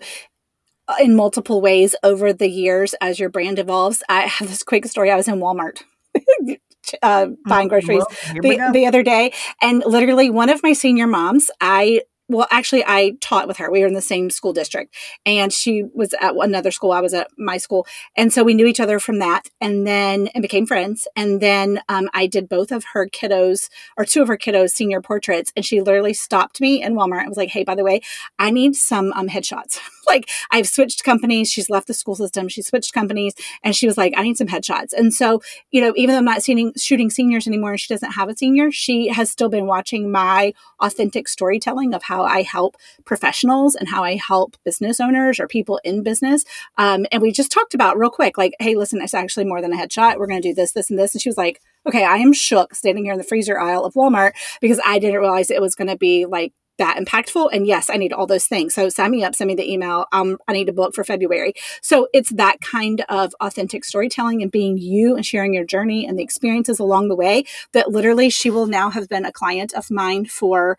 uh, 0.88 0.94
in 1.00 1.17
multiple 1.17 1.61
ways 1.61 1.94
over 2.03 2.32
the 2.32 2.49
years 2.49 2.94
as 3.00 3.19
your 3.19 3.31
brand 3.31 3.59
evolves. 3.59 4.03
I 4.09 4.23
have 4.23 4.49
this 4.49 4.62
quick 4.62 4.85
story. 4.87 5.11
I 5.11 5.17
was 5.17 5.29
in 5.29 5.37
Walmart 5.37 5.83
uh, 7.02 7.28
buying 7.47 7.69
groceries 7.69 8.04
well, 8.09 8.43
the, 8.43 8.71
the 8.73 8.87
other 8.87 9.02
day, 9.02 9.33
and 9.62 9.83
literally 9.87 10.31
one 10.31 10.50
of 10.50 10.62
my 10.62 10.75
senior 10.75 11.07
moms, 11.07 11.50
I 11.61 12.02
well, 12.28 12.47
actually, 12.50 12.85
I 12.87 13.12
taught 13.21 13.47
with 13.47 13.59
her. 13.59 13.71
We 13.71 13.81
were 13.81 13.87
in 13.87 13.95
the 13.95 14.00
same 14.00 14.31
school 14.31 14.54
district, 14.54 14.95
and 15.26 15.52
she 15.52 15.85
was 15.95 16.14
at 16.21 16.35
another 16.35 16.71
school. 16.71 16.93
I 16.93 17.00
was 17.00 17.12
at 17.12 17.28
my 17.37 17.59
school, 17.59 17.87
and 18.16 18.33
so 18.33 18.43
we 18.43 18.54
knew 18.54 18.66
each 18.66 18.81
other 18.81 18.99
from 18.99 19.19
that, 19.19 19.49
and 19.61 19.87
then 19.87 20.28
and 20.28 20.40
became 20.40 20.66
friends. 20.66 21.07
And 21.16 21.40
then 21.40 21.81
um, 21.88 22.09
I 22.14 22.26
did 22.26 22.49
both 22.49 22.73
of 22.73 22.85
her 22.95 23.07
kiddos, 23.09 23.69
or 23.99 24.07
two 24.07 24.23
of 24.23 24.28
her 24.28 24.38
kiddos, 24.38 24.71
senior 24.71 25.02
portraits, 25.02 25.52
and 25.54 25.64
she 25.64 25.83
literally 25.83 26.14
stopped 26.14 26.61
me 26.62 26.83
in 26.83 26.95
Walmart 26.95 27.21
and 27.21 27.28
was 27.28 27.37
like, 27.37 27.50
"Hey, 27.50 27.64
by 27.64 27.75
the 27.75 27.85
way, 27.85 28.00
I 28.38 28.50
need 28.50 28.75
some 28.75 29.12
um, 29.12 29.28
headshots. 29.28 29.78
like, 30.07 30.31
I've 30.50 30.69
switched 30.69 31.04
companies. 31.04 31.50
She's 31.50 31.71
left 31.71 31.87
the 31.88 31.95
school 31.95 32.14
system. 32.14 32.49
She 32.49 32.62
switched 32.62 32.93
companies, 32.95 33.35
and 33.62 33.76
she 33.76 33.87
was 33.87 33.99
like, 33.99 34.14
I 34.16 34.23
need 34.23 34.37
some 34.37 34.47
headshots. 34.47 34.93
And 34.93 35.12
so, 35.12 35.43
you 35.71 35.81
know, 35.81 35.93
even 35.97 36.14
though 36.14 36.19
I'm 36.19 36.25
not 36.25 36.43
shooting, 36.43 36.73
shooting 36.76 37.11
seniors 37.11 37.47
anymore, 37.47 37.73
and 37.73 37.81
she 37.81 37.93
doesn't 37.93 38.12
have 38.12 38.28
a 38.28 38.37
senior, 38.37 38.71
she 38.71 39.09
has 39.09 39.31
still 39.31 39.49
been 39.49 39.66
watching 39.66 40.11
my 40.11 40.54
authentic 40.81 41.28
storytelling 41.28 41.95
of 41.95 42.02
how 42.02 42.13
how 42.14 42.25
I 42.25 42.42
help 42.42 42.76
professionals 43.04 43.75
and 43.75 43.88
how 43.88 44.04
I 44.04 44.16
help 44.16 44.56
business 44.64 45.00
owners 45.00 45.40
or 45.40 45.49
people 45.49 45.80
in 45.85 46.02
business. 46.02 46.44
Um, 46.78 47.06
and 47.11 47.21
we 47.21 47.33
just 47.33 47.50
talked 47.50 47.75
about 47.75 47.99
real 47.99 48.11
quick, 48.11 48.38
like, 48.38 48.54
hey, 48.61 48.76
listen, 48.76 49.02
it's 49.02 49.14
actually 49.14 49.47
more 49.47 49.61
than 49.61 49.73
a 49.73 49.76
headshot. 49.76 50.18
We're 50.18 50.28
going 50.28 50.40
to 50.40 50.49
do 50.49 50.54
this, 50.54 50.73
this, 50.73 50.90
and 50.90 50.99
this. 50.99 51.14
And 51.14 51.23
she 51.23 51.28
was 51.28 51.37
like, 51.37 51.61
okay, 51.87 52.04
I 52.04 52.16
am 52.16 52.33
shook 52.33 52.75
standing 52.75 53.04
here 53.04 53.12
in 53.12 53.18
the 53.18 53.25
freezer 53.25 53.59
aisle 53.59 53.85
of 53.85 53.94
Walmart 53.94 54.33
because 54.61 54.80
I 54.85 54.99
didn't 54.99 55.21
realize 55.21 55.50
it 55.50 55.61
was 55.61 55.75
going 55.75 55.88
to 55.88 55.97
be 55.97 56.25
like 56.25 56.52
that 56.78 56.97
impactful. 56.97 57.50
And 57.52 57.66
yes, 57.66 57.88
I 57.90 57.97
need 57.97 58.12
all 58.12 58.26
those 58.26 58.47
things. 58.47 58.75
So 58.75 58.88
sign 58.88 59.11
me 59.12 59.23
up, 59.23 59.35
send 59.35 59.49
me 59.49 59.54
the 59.54 59.71
email. 59.71 60.06
Um, 60.12 60.38
I 60.49 60.52
need 60.52 60.68
a 60.68 60.73
book 60.73 60.94
for 60.94 61.04
February. 61.04 61.54
So 61.83 62.09
it's 62.12 62.30
that 62.30 62.61
kind 62.61 63.04
of 63.09 63.35
authentic 63.40 63.85
storytelling 63.85 64.42
and 64.42 64.50
being 64.50 64.76
you 64.78 65.14
and 65.14 65.25
sharing 65.25 65.54
your 65.54 65.64
journey 65.64 66.06
and 66.06 66.18
the 66.18 66.23
experiences 66.23 66.78
along 66.78 67.09
the 67.09 67.16
way 67.16 67.44
that 67.73 67.90
literally 67.90 68.30
she 68.30 68.50
will 68.50 68.66
now 68.66 68.90
have 68.90 69.09
been 69.09 69.25
a 69.25 69.33
client 69.33 69.73
of 69.75 69.90
mine 69.90 70.26
for, 70.26 70.76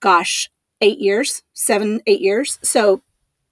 gosh, 0.00 0.50
eight 0.80 0.98
years, 0.98 1.42
seven, 1.54 2.00
eight 2.06 2.20
years. 2.20 2.58
So 2.62 3.02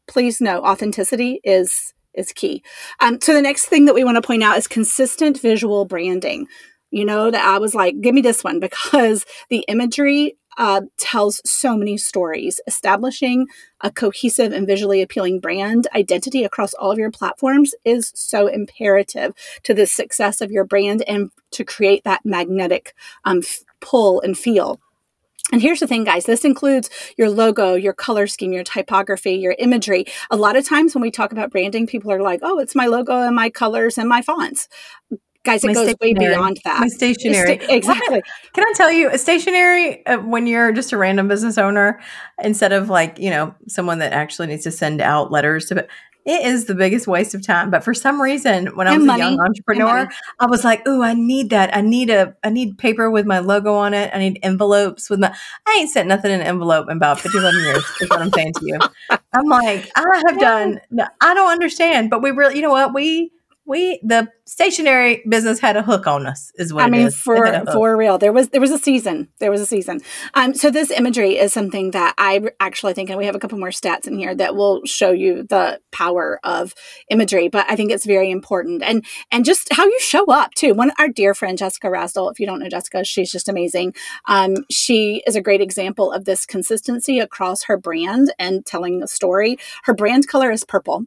please 0.06 0.40
know 0.40 0.61
authenticity 0.61 1.40
is 1.45 1.92
is 2.14 2.33
key. 2.33 2.62
Um, 3.00 3.21
so 3.21 3.35
the 3.35 3.42
next 3.42 3.66
thing 3.66 3.85
that 3.85 3.95
we 3.95 4.04
want 4.04 4.16
to 4.16 4.26
point 4.26 4.42
out 4.42 4.56
is 4.56 4.66
consistent 4.66 5.40
visual 5.40 5.85
branding. 5.85 6.47
You 6.90 7.04
know 7.04 7.30
that 7.30 7.45
I 7.45 7.59
was 7.59 7.75
like, 7.75 8.00
give 8.00 8.14
me 8.14 8.23
this 8.23 8.42
one 8.42 8.61
because 8.61 9.26
the 9.50 9.64
imagery 9.68 10.37
uh, 10.59 10.83
tells 10.97 11.40
so 11.49 11.76
many 11.76 11.97
stories. 11.97 12.61
Establishing 12.66 13.47
a 13.83 13.90
cohesive 13.90 14.52
and 14.52 14.66
visually 14.66 15.02
appealing 15.02 15.40
brand 15.40 15.87
identity 15.95 16.45
across 16.45 16.73
all 16.75 16.90
of 16.90 16.99
your 16.99 17.11
platforms 17.11 17.75
is 17.85 18.12
so 18.14 18.47
imperative 18.47 19.35
to 19.64 19.75
the 19.75 19.87
success 19.87 20.40
of 20.40 20.50
your 20.50 20.64
brand 20.64 21.02
and 21.06 21.30
to 21.50 21.64
create 21.64 22.04
that 22.04 22.25
magnetic 22.25 22.95
um, 23.25 23.42
pull 23.80 24.21
and 24.23 24.38
feel. 24.38 24.80
And 25.53 25.62
here's 25.62 25.81
the 25.81 25.87
thing, 25.87 26.05
guys 26.05 26.25
this 26.25 26.45
includes 26.45 26.91
your 27.17 27.31
logo, 27.31 27.75
your 27.75 27.93
color 27.93 28.26
scheme, 28.26 28.53
your 28.53 28.65
typography, 28.65 29.35
your 29.35 29.55
imagery. 29.59 30.05
A 30.31 30.37
lot 30.37 30.57
of 30.57 30.67
times 30.67 30.95
when 30.95 31.03
we 31.03 31.11
talk 31.11 31.33
about 31.33 31.50
branding, 31.50 31.87
people 31.87 32.11
are 32.11 32.21
like, 32.21 32.41
oh, 32.43 32.59
it's 32.59 32.75
my 32.75 32.87
logo 32.87 33.23
and 33.23 33.37
my 33.37 33.50
colors 33.50 33.97
and 33.97 34.09
my 34.09 34.23
fonts. 34.23 34.69
Guys, 35.45 35.62
it 35.62 35.69
my 35.69 35.75
goes 35.75 35.95
way 36.00 36.12
beyond 36.12 36.61
that. 36.65 36.81
My 36.81 36.88
stationery. 36.88 37.61
Sta- 37.62 37.73
exactly. 37.73 38.21
Can 38.53 38.65
I 38.65 38.73
tell 38.75 38.91
you, 38.91 39.09
a 39.11 39.17
stationery, 39.17 40.05
uh, 40.05 40.19
when 40.19 40.49
you're 40.49 40.73
just 40.73 40.93
a 40.93 40.97
random 40.97 41.29
business 41.29 41.57
owner, 41.57 42.00
instead 42.43 42.73
of 42.73 42.88
like, 42.88 43.21
you 43.21 43.31
know, 43.31 43.55
someone 43.69 44.00
that 44.00 44.12
actually 44.12 44.49
needs 44.49 44.65
to 44.65 44.73
send 44.73 45.00
out 45.00 45.31
letters 45.31 45.67
to, 45.67 45.87
it 46.26 46.45
is 46.45 46.64
the 46.64 46.75
biggest 46.75 47.06
waste 47.06 47.35
of 47.35 47.47
time. 47.47 47.71
But 47.71 47.85
for 47.85 47.95
some 47.95 48.21
reason, 48.21 48.66
when 48.76 48.88
I 48.88 48.97
was 48.97 49.06
money. 49.06 49.23
a 49.23 49.25
young 49.25 49.40
entrepreneur, 49.40 50.11
I 50.40 50.47
was 50.47 50.64
like, 50.64 50.87
"Ooh, 50.87 51.02
I 51.02 51.14
need 51.14 51.50
that. 51.50 51.75
I 51.75 51.80
need 51.80 52.11
a, 52.11 52.35
I 52.42 52.50
need 52.50 52.78
paper 52.78 53.11
with 53.11 53.26
my 53.26 53.38
logo 53.38 53.75
on 53.75 53.95
it. 53.95 54.11
I 54.12 54.18
need 54.18 54.40
envelopes 54.42 55.09
with 55.09 55.21
my. 55.21 55.35
I 55.66 55.76
ain't 55.78 55.90
sent 55.90 56.09
nothing 56.09 56.33
in 56.33 56.40
an 56.40 56.47
envelope 56.47 56.90
in 56.90 56.97
about 56.97 57.21
50, 57.21 57.38
11 57.38 57.62
years. 57.62 57.85
Is 58.00 58.11
what 58.11 58.21
I'm 58.21 58.33
saying 58.33 58.54
to 58.54 58.66
you. 58.66 58.78
I'm 59.33 59.47
like, 59.47 59.88
I 59.95 60.23
have 60.26 60.40
done. 60.40 60.80
I 61.21 61.35
don't 61.35 61.50
understand, 61.50 62.11
but 62.11 62.23
we 62.23 62.33
really, 62.33 62.56
you 62.56 62.62
know 62.62 62.71
what? 62.71 62.92
We 62.92 63.30
we 63.66 64.00
the 64.02 64.28
stationery 64.46 65.25
business 65.28 65.58
had 65.58 65.76
a 65.76 65.82
hook 65.82 66.06
on 66.06 66.25
us 66.25 66.52
is 66.54 66.73
what 66.73 66.85
I 66.85 66.88
mean 66.88 67.11
for 67.11 67.64
for 67.73 67.96
real. 67.96 68.16
There 68.16 68.32
was 68.32 68.50
there 68.50 68.61
was 68.61 68.70
a 68.70 68.78
season. 68.78 69.28
There 69.40 69.50
was 69.50 69.61
a 69.61 69.66
season. 69.66 70.00
Um 70.35 70.54
so 70.54 70.70
this 70.70 70.90
imagery 70.90 71.37
is 71.37 71.52
something 71.52 71.90
that 71.90 72.14
I 72.16 72.42
actually 72.61 72.94
think 72.94 73.11
and 73.11 73.18
we 73.18 73.26
have 73.26 73.35
a 73.35 73.40
couple 73.40 73.58
more 73.58 73.70
stats 73.70 74.06
in 74.06 74.16
here 74.18 74.35
that 74.37 74.54
will 74.54 74.85
show 74.85 75.11
you 75.11 75.42
the 75.42 75.80
power 75.90 76.38
of 76.44 76.75
imagery 77.11 77.49
but 77.49 77.66
I 77.68 77.75
think 77.75 77.90
it's 77.90 78.06
very 78.06 78.30
important. 78.30 78.82
And 78.82 79.04
and 79.32 79.44
just 79.44 79.73
how 79.73 79.85
you 79.85 79.99
show 80.00 80.25
up 80.26 80.54
too. 80.54 80.73
One 80.73 80.92
our 80.99 81.08
dear 81.08 81.35
friend 81.35 81.58
Jessica 81.58 81.88
Rasdall 81.88 82.30
if 82.30 82.38
you 82.38 82.46
don't 82.46 82.61
know 82.61 82.68
Jessica 82.68 83.04
she's 83.04 83.32
just 83.32 83.49
amazing. 83.49 83.94
Um 84.28 84.54
she 84.70 85.23
is 85.26 85.35
a 85.35 85.42
great 85.42 85.61
example 85.61 86.12
of 86.12 86.25
this 86.25 86.46
consistency 86.46 87.18
across 87.18 87.64
her 87.64 87.76
brand 87.76 88.32
and 88.38 88.64
telling 88.64 89.00
the 89.00 89.08
story. 89.08 89.58
Her 89.85 89.94
brand 89.94 90.28
color 90.28 90.52
is 90.52 90.62
purple 90.62 91.06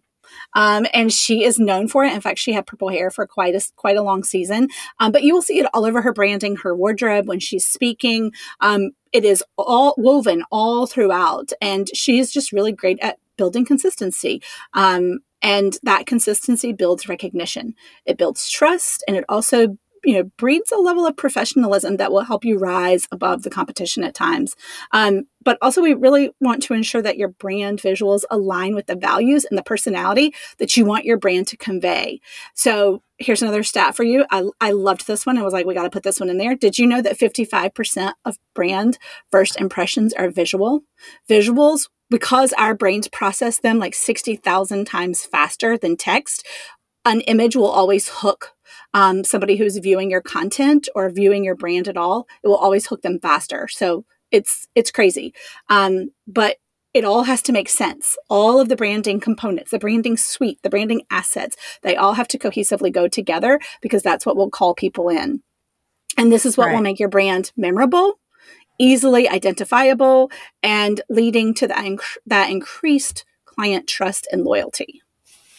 um, 0.53 0.85
and 0.93 1.11
she 1.11 1.43
is 1.43 1.59
known 1.59 1.87
for 1.87 2.03
it. 2.03 2.13
In 2.13 2.21
fact, 2.21 2.39
she 2.39 2.53
had 2.53 2.67
purple 2.67 2.89
hair 2.89 3.11
for 3.11 3.25
quite 3.27 3.55
a 3.55 3.61
quite 3.75 3.97
a 3.97 4.01
long 4.01 4.23
season. 4.23 4.69
Um, 4.99 5.11
but 5.11 5.23
you 5.23 5.33
will 5.33 5.41
see 5.41 5.59
it 5.59 5.67
all 5.73 5.85
over 5.85 6.01
her 6.01 6.13
branding, 6.13 6.57
her 6.57 6.75
wardrobe 6.75 7.27
when 7.27 7.39
she's 7.39 7.65
speaking. 7.65 8.31
Um, 8.61 8.91
it 9.11 9.25
is 9.25 9.43
all 9.57 9.95
woven 9.97 10.43
all 10.51 10.85
throughout, 10.85 11.51
and 11.61 11.87
she 11.95 12.19
is 12.19 12.31
just 12.31 12.51
really 12.51 12.71
great 12.71 12.99
at 13.01 13.17
building 13.37 13.65
consistency. 13.65 14.41
Um, 14.73 15.19
and 15.41 15.77
that 15.83 16.05
consistency 16.05 16.73
builds 16.73 17.07
recognition. 17.07 17.73
It 18.05 18.17
builds 18.17 18.49
trust, 18.49 19.03
and 19.07 19.15
it 19.15 19.23
also 19.29 19.77
you 20.03 20.13
know 20.13 20.23
breeds 20.37 20.71
a 20.71 20.77
level 20.77 21.05
of 21.05 21.15
professionalism 21.15 21.97
that 21.97 22.11
will 22.11 22.21
help 22.21 22.45
you 22.45 22.57
rise 22.57 23.07
above 23.11 23.43
the 23.43 23.49
competition 23.49 24.03
at 24.03 24.13
times. 24.13 24.55
Um, 24.91 25.23
but 25.43 25.57
also 25.61 25.81
we 25.81 25.93
really 25.93 26.31
want 26.41 26.61
to 26.63 26.73
ensure 26.73 27.01
that 27.01 27.17
your 27.17 27.29
brand 27.29 27.81
visuals 27.81 28.23
align 28.29 28.75
with 28.75 28.87
the 28.87 28.95
values 28.95 29.45
and 29.45 29.57
the 29.57 29.63
personality 29.63 30.33
that 30.57 30.75
you 30.75 30.85
want 30.85 31.05
your 31.05 31.17
brand 31.17 31.47
to 31.47 31.57
convey. 31.57 32.19
So 32.53 33.01
here's 33.17 33.41
another 33.41 33.63
stat 33.63 33.95
for 33.95 34.03
you. 34.03 34.25
I, 34.31 34.43
I 34.59 34.71
loved 34.71 35.07
this 35.07 35.25
one. 35.25 35.37
I 35.37 35.43
was 35.43 35.53
like 35.53 35.65
we 35.65 35.73
got 35.73 35.83
to 35.83 35.89
put 35.89 36.03
this 36.03 36.19
one 36.19 36.29
in 36.29 36.37
there. 36.37 36.55
Did 36.55 36.77
you 36.77 36.87
know 36.87 37.01
that 37.01 37.17
55% 37.17 38.13
of 38.25 38.37
brand 38.53 38.97
first 39.31 39.59
impressions 39.59 40.13
are 40.13 40.29
visual? 40.29 40.81
Visuals 41.29 41.87
because 42.09 42.53
our 42.53 42.73
brains 42.73 43.07
process 43.07 43.59
them 43.59 43.77
like 43.77 43.93
60,000 43.93 44.85
times 44.85 45.25
faster 45.25 45.77
than 45.77 45.95
text 45.95 46.45
an 47.05 47.21
image 47.21 47.55
will 47.55 47.69
always 47.69 48.09
hook 48.09 48.53
um, 48.93 49.23
somebody 49.23 49.55
who's 49.55 49.77
viewing 49.77 50.09
your 50.09 50.21
content 50.21 50.89
or 50.95 51.09
viewing 51.09 51.43
your 51.43 51.55
brand 51.55 51.87
at 51.87 51.97
all, 51.97 52.27
it 52.43 52.47
will 52.47 52.57
always 52.57 52.87
hook 52.87 53.01
them 53.01 53.19
faster. 53.19 53.67
So 53.67 54.05
it's 54.31 54.67
it's 54.75 54.91
crazy, 54.91 55.33
um, 55.69 56.11
but 56.27 56.57
it 56.93 57.05
all 57.05 57.23
has 57.23 57.41
to 57.43 57.51
make 57.51 57.69
sense. 57.69 58.17
All 58.29 58.59
of 58.59 58.67
the 58.67 58.75
branding 58.75 59.19
components, 59.19 59.71
the 59.71 59.79
branding 59.79 60.17
suite, 60.17 60.59
the 60.63 60.69
branding 60.69 61.03
assets, 61.11 61.55
they 61.83 61.95
all 61.95 62.13
have 62.13 62.27
to 62.29 62.39
cohesively 62.39 62.91
go 62.91 63.07
together 63.07 63.59
because 63.81 64.01
that's 64.01 64.25
what 64.25 64.35
will 64.35 64.49
call 64.49 64.73
people 64.73 65.09
in. 65.09 65.43
And 66.17 66.31
this 66.31 66.45
is 66.45 66.57
what 66.57 66.67
right. 66.67 66.75
will 66.75 66.81
make 66.81 66.99
your 66.99 67.09
brand 67.09 67.51
memorable, 67.55 68.19
easily 68.79 69.29
identifiable, 69.29 70.31
and 70.63 71.01
leading 71.09 71.53
to 71.55 71.67
that, 71.67 71.85
inc- 71.85 72.17
that 72.25 72.49
increased 72.49 73.23
client 73.45 73.87
trust 73.87 74.27
and 74.31 74.43
loyalty. 74.43 75.01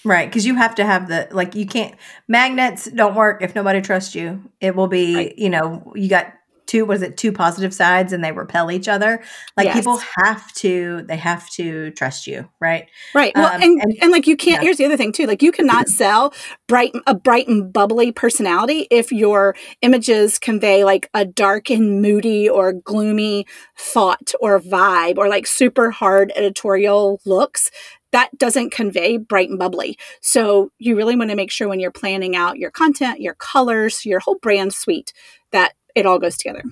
Right, 0.05 0.29
because 0.29 0.47
you 0.47 0.55
have 0.55 0.75
to 0.77 0.85
have 0.85 1.09
the 1.09 1.29
like 1.31 1.55
you 1.55 1.67
can't 1.67 1.95
magnets 2.27 2.87
don't 2.87 3.15
work 3.15 3.43
if 3.43 3.55
nobody 3.55 3.81
trusts 3.81 4.15
you. 4.15 4.51
It 4.61 4.75
will 4.75 4.89
be, 4.89 5.15
right. 5.15 5.39
you 5.39 5.51
know, 5.51 5.93
you 5.95 6.09
got 6.09 6.33
two 6.71 6.85
was 6.85 7.03
it 7.03 7.17
two 7.17 7.33
positive 7.33 7.75
sides 7.75 8.13
and 8.13 8.23
they 8.23 8.31
repel 8.31 8.71
each 8.71 8.87
other. 8.87 9.21
Like 9.57 9.67
yes. 9.67 9.77
people 9.77 10.01
have 10.25 10.53
to 10.55 11.03
they 11.03 11.17
have 11.17 11.51
to 11.51 11.91
trust 11.91 12.29
you, 12.29 12.49
right? 12.61 12.89
Right. 13.13 13.33
Well, 13.35 13.53
um, 13.53 13.61
and, 13.61 13.83
and, 13.83 13.97
and 14.01 14.13
like 14.13 14.29
you 14.29 14.37
can't 14.37 14.63
yeah. 14.63 14.67
here's 14.67 14.77
the 14.77 14.85
other 14.85 14.97
thing 14.97 15.13
too. 15.13 15.27
Like 15.27 15.43
you 15.43 15.51
cannot 15.51 15.89
sell 15.89 16.33
bright 16.69 16.93
a 17.09 17.15
bright 17.15 17.49
and 17.49 17.73
bubbly 17.73 18.13
personality 18.13 18.87
if 18.91 19.11
your 19.11 19.57
images 19.83 20.39
convey 20.39 20.85
like 20.85 21.11
a 21.13 21.25
dark 21.25 21.71
and 21.71 22.01
moody 22.01 22.49
or 22.49 22.73
gloomy 22.73 23.47
thought 23.77 24.33
or 24.41 24.61
vibe 24.61 25.19
or 25.19 25.29
like 25.29 25.49
super 25.49 25.91
hard 25.91 26.33
editorial 26.37 27.21
looks 27.27 27.71
that 28.13 28.37
doesn't 28.39 28.71
convey 28.71 29.17
bright 29.17 29.49
and 29.51 29.59
bubbly. 29.59 29.99
So 30.21 30.73
you 30.79 30.97
really 30.97 31.17
want 31.17 31.31
to 31.31 31.37
make 31.37 31.51
sure 31.51 31.69
when 31.69 31.81
you're 31.81 31.91
planning 31.91 32.37
out 32.37 32.59
your 32.59 32.71
content, 32.71 33.21
your 33.21 33.35
colors, 33.35 34.05
your 34.05 34.21
whole 34.21 34.37
brand 34.37 34.75
suite, 34.75 35.13
that 35.53 35.75
it 35.95 36.07
all 36.07 36.19
goes 36.19 36.37
together. 36.37 36.65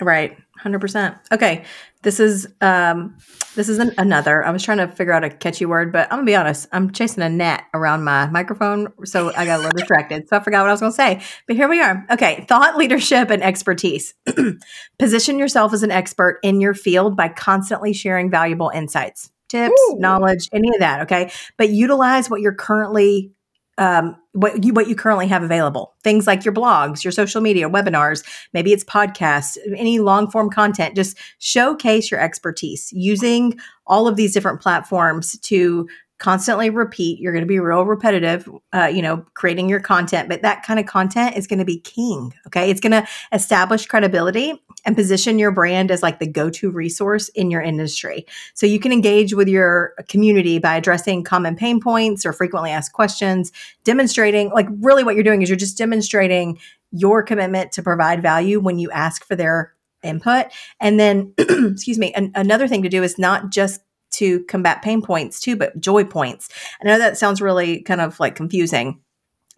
Right. 0.00 0.36
100%. 0.62 1.18
Okay. 1.32 1.64
This 2.02 2.18
is 2.18 2.48
um 2.62 3.18
this 3.56 3.68
is 3.68 3.78
an, 3.78 3.92
another. 3.98 4.44
I 4.44 4.50
was 4.50 4.62
trying 4.62 4.78
to 4.78 4.88
figure 4.88 5.12
out 5.12 5.24
a 5.24 5.28
catchy 5.28 5.66
word, 5.66 5.92
but 5.92 6.06
I'm 6.10 6.18
going 6.18 6.26
to 6.26 6.30
be 6.30 6.36
honest. 6.36 6.68
I'm 6.72 6.92
chasing 6.92 7.22
a 7.22 7.28
net 7.28 7.64
around 7.74 8.04
my 8.04 8.26
microphone, 8.26 8.92
so 9.04 9.34
I 9.34 9.44
got 9.44 9.56
a 9.58 9.62
little 9.62 9.72
distracted. 9.76 10.28
So 10.28 10.36
I 10.36 10.40
forgot 10.40 10.62
what 10.62 10.68
I 10.68 10.72
was 10.72 10.80
going 10.80 10.92
to 10.92 10.96
say. 10.96 11.20
But 11.46 11.56
here 11.56 11.68
we 11.68 11.80
are. 11.80 12.06
Okay, 12.10 12.46
thought 12.48 12.76
leadership 12.76 13.28
and 13.28 13.42
expertise. 13.42 14.14
Position 14.98 15.38
yourself 15.38 15.74
as 15.74 15.82
an 15.82 15.90
expert 15.90 16.38
in 16.42 16.60
your 16.60 16.74
field 16.74 17.16
by 17.16 17.28
constantly 17.28 17.92
sharing 17.92 18.30
valuable 18.30 18.70
insights 18.72 19.30
tips, 19.50 19.80
Ooh. 19.90 19.98
knowledge, 19.98 20.48
any 20.52 20.68
of 20.68 20.80
that. 20.80 21.02
Okay. 21.02 21.30
But 21.58 21.70
utilize 21.70 22.30
what 22.30 22.40
you're 22.40 22.54
currently 22.54 23.32
um, 23.80 24.16
what 24.32 24.62
you 24.62 24.74
what 24.74 24.88
you 24.88 24.94
currently 24.94 25.26
have 25.28 25.42
available. 25.42 25.94
Things 26.04 26.26
like 26.26 26.44
your 26.44 26.52
blogs, 26.52 27.02
your 27.02 27.12
social 27.12 27.40
media, 27.40 27.68
webinars, 27.68 28.22
maybe 28.52 28.72
it's 28.72 28.84
podcasts, 28.84 29.56
any 29.74 29.98
long 29.98 30.30
form 30.30 30.50
content. 30.50 30.94
Just 30.94 31.16
showcase 31.38 32.10
your 32.10 32.20
expertise 32.20 32.92
using 32.92 33.58
all 33.86 34.06
of 34.06 34.16
these 34.16 34.34
different 34.34 34.60
platforms 34.60 35.38
to 35.38 35.88
constantly 36.20 36.68
repeat. 36.68 37.18
You're 37.18 37.32
going 37.32 37.44
to 37.44 37.48
be 37.48 37.58
real 37.58 37.86
repetitive, 37.86 38.48
uh, 38.74 38.90
you 38.92 39.00
know, 39.00 39.24
creating 39.34 39.70
your 39.70 39.80
content, 39.80 40.28
but 40.28 40.42
that 40.42 40.62
kind 40.62 40.78
of 40.78 40.84
content 40.84 41.36
is 41.36 41.46
going 41.46 41.58
to 41.58 41.64
be 41.64 41.80
king. 41.80 42.32
Okay. 42.46 42.70
It's 42.70 42.80
going 42.80 42.92
to 42.92 43.08
establish 43.32 43.86
credibility 43.86 44.62
and 44.84 44.94
position 44.94 45.38
your 45.38 45.50
brand 45.50 45.90
as 45.90 46.02
like 46.02 46.18
the 46.18 46.26
go-to 46.26 46.70
resource 46.70 47.30
in 47.30 47.50
your 47.50 47.62
industry. 47.62 48.26
So 48.52 48.66
you 48.66 48.78
can 48.78 48.92
engage 48.92 49.34
with 49.34 49.48
your 49.48 49.94
community 50.08 50.58
by 50.58 50.76
addressing 50.76 51.24
common 51.24 51.56
pain 51.56 51.80
points 51.80 52.26
or 52.26 52.34
frequently 52.34 52.70
asked 52.70 52.92
questions, 52.92 53.50
demonstrating 53.84 54.50
like 54.50 54.68
really 54.80 55.02
what 55.02 55.14
you're 55.14 55.24
doing 55.24 55.40
is 55.40 55.48
you're 55.48 55.56
just 55.56 55.78
demonstrating 55.78 56.58
your 56.92 57.22
commitment 57.22 57.72
to 57.72 57.82
provide 57.82 58.20
value 58.20 58.60
when 58.60 58.78
you 58.78 58.90
ask 58.90 59.24
for 59.24 59.36
their 59.36 59.74
input. 60.02 60.46
And 60.80 61.00
then, 61.00 61.32
excuse 61.38 61.98
me, 61.98 62.12
an- 62.12 62.32
another 62.34 62.68
thing 62.68 62.82
to 62.82 62.88
do 62.90 63.02
is 63.02 63.18
not 63.18 63.50
just 63.50 63.80
to 64.12 64.44
combat 64.44 64.82
pain 64.82 65.02
points 65.02 65.40
too, 65.40 65.56
but 65.56 65.78
joy 65.80 66.04
points. 66.04 66.48
I 66.82 66.86
know 66.86 66.98
that 66.98 67.18
sounds 67.18 67.40
really 67.40 67.82
kind 67.82 68.00
of 68.00 68.18
like 68.20 68.34
confusing 68.34 69.00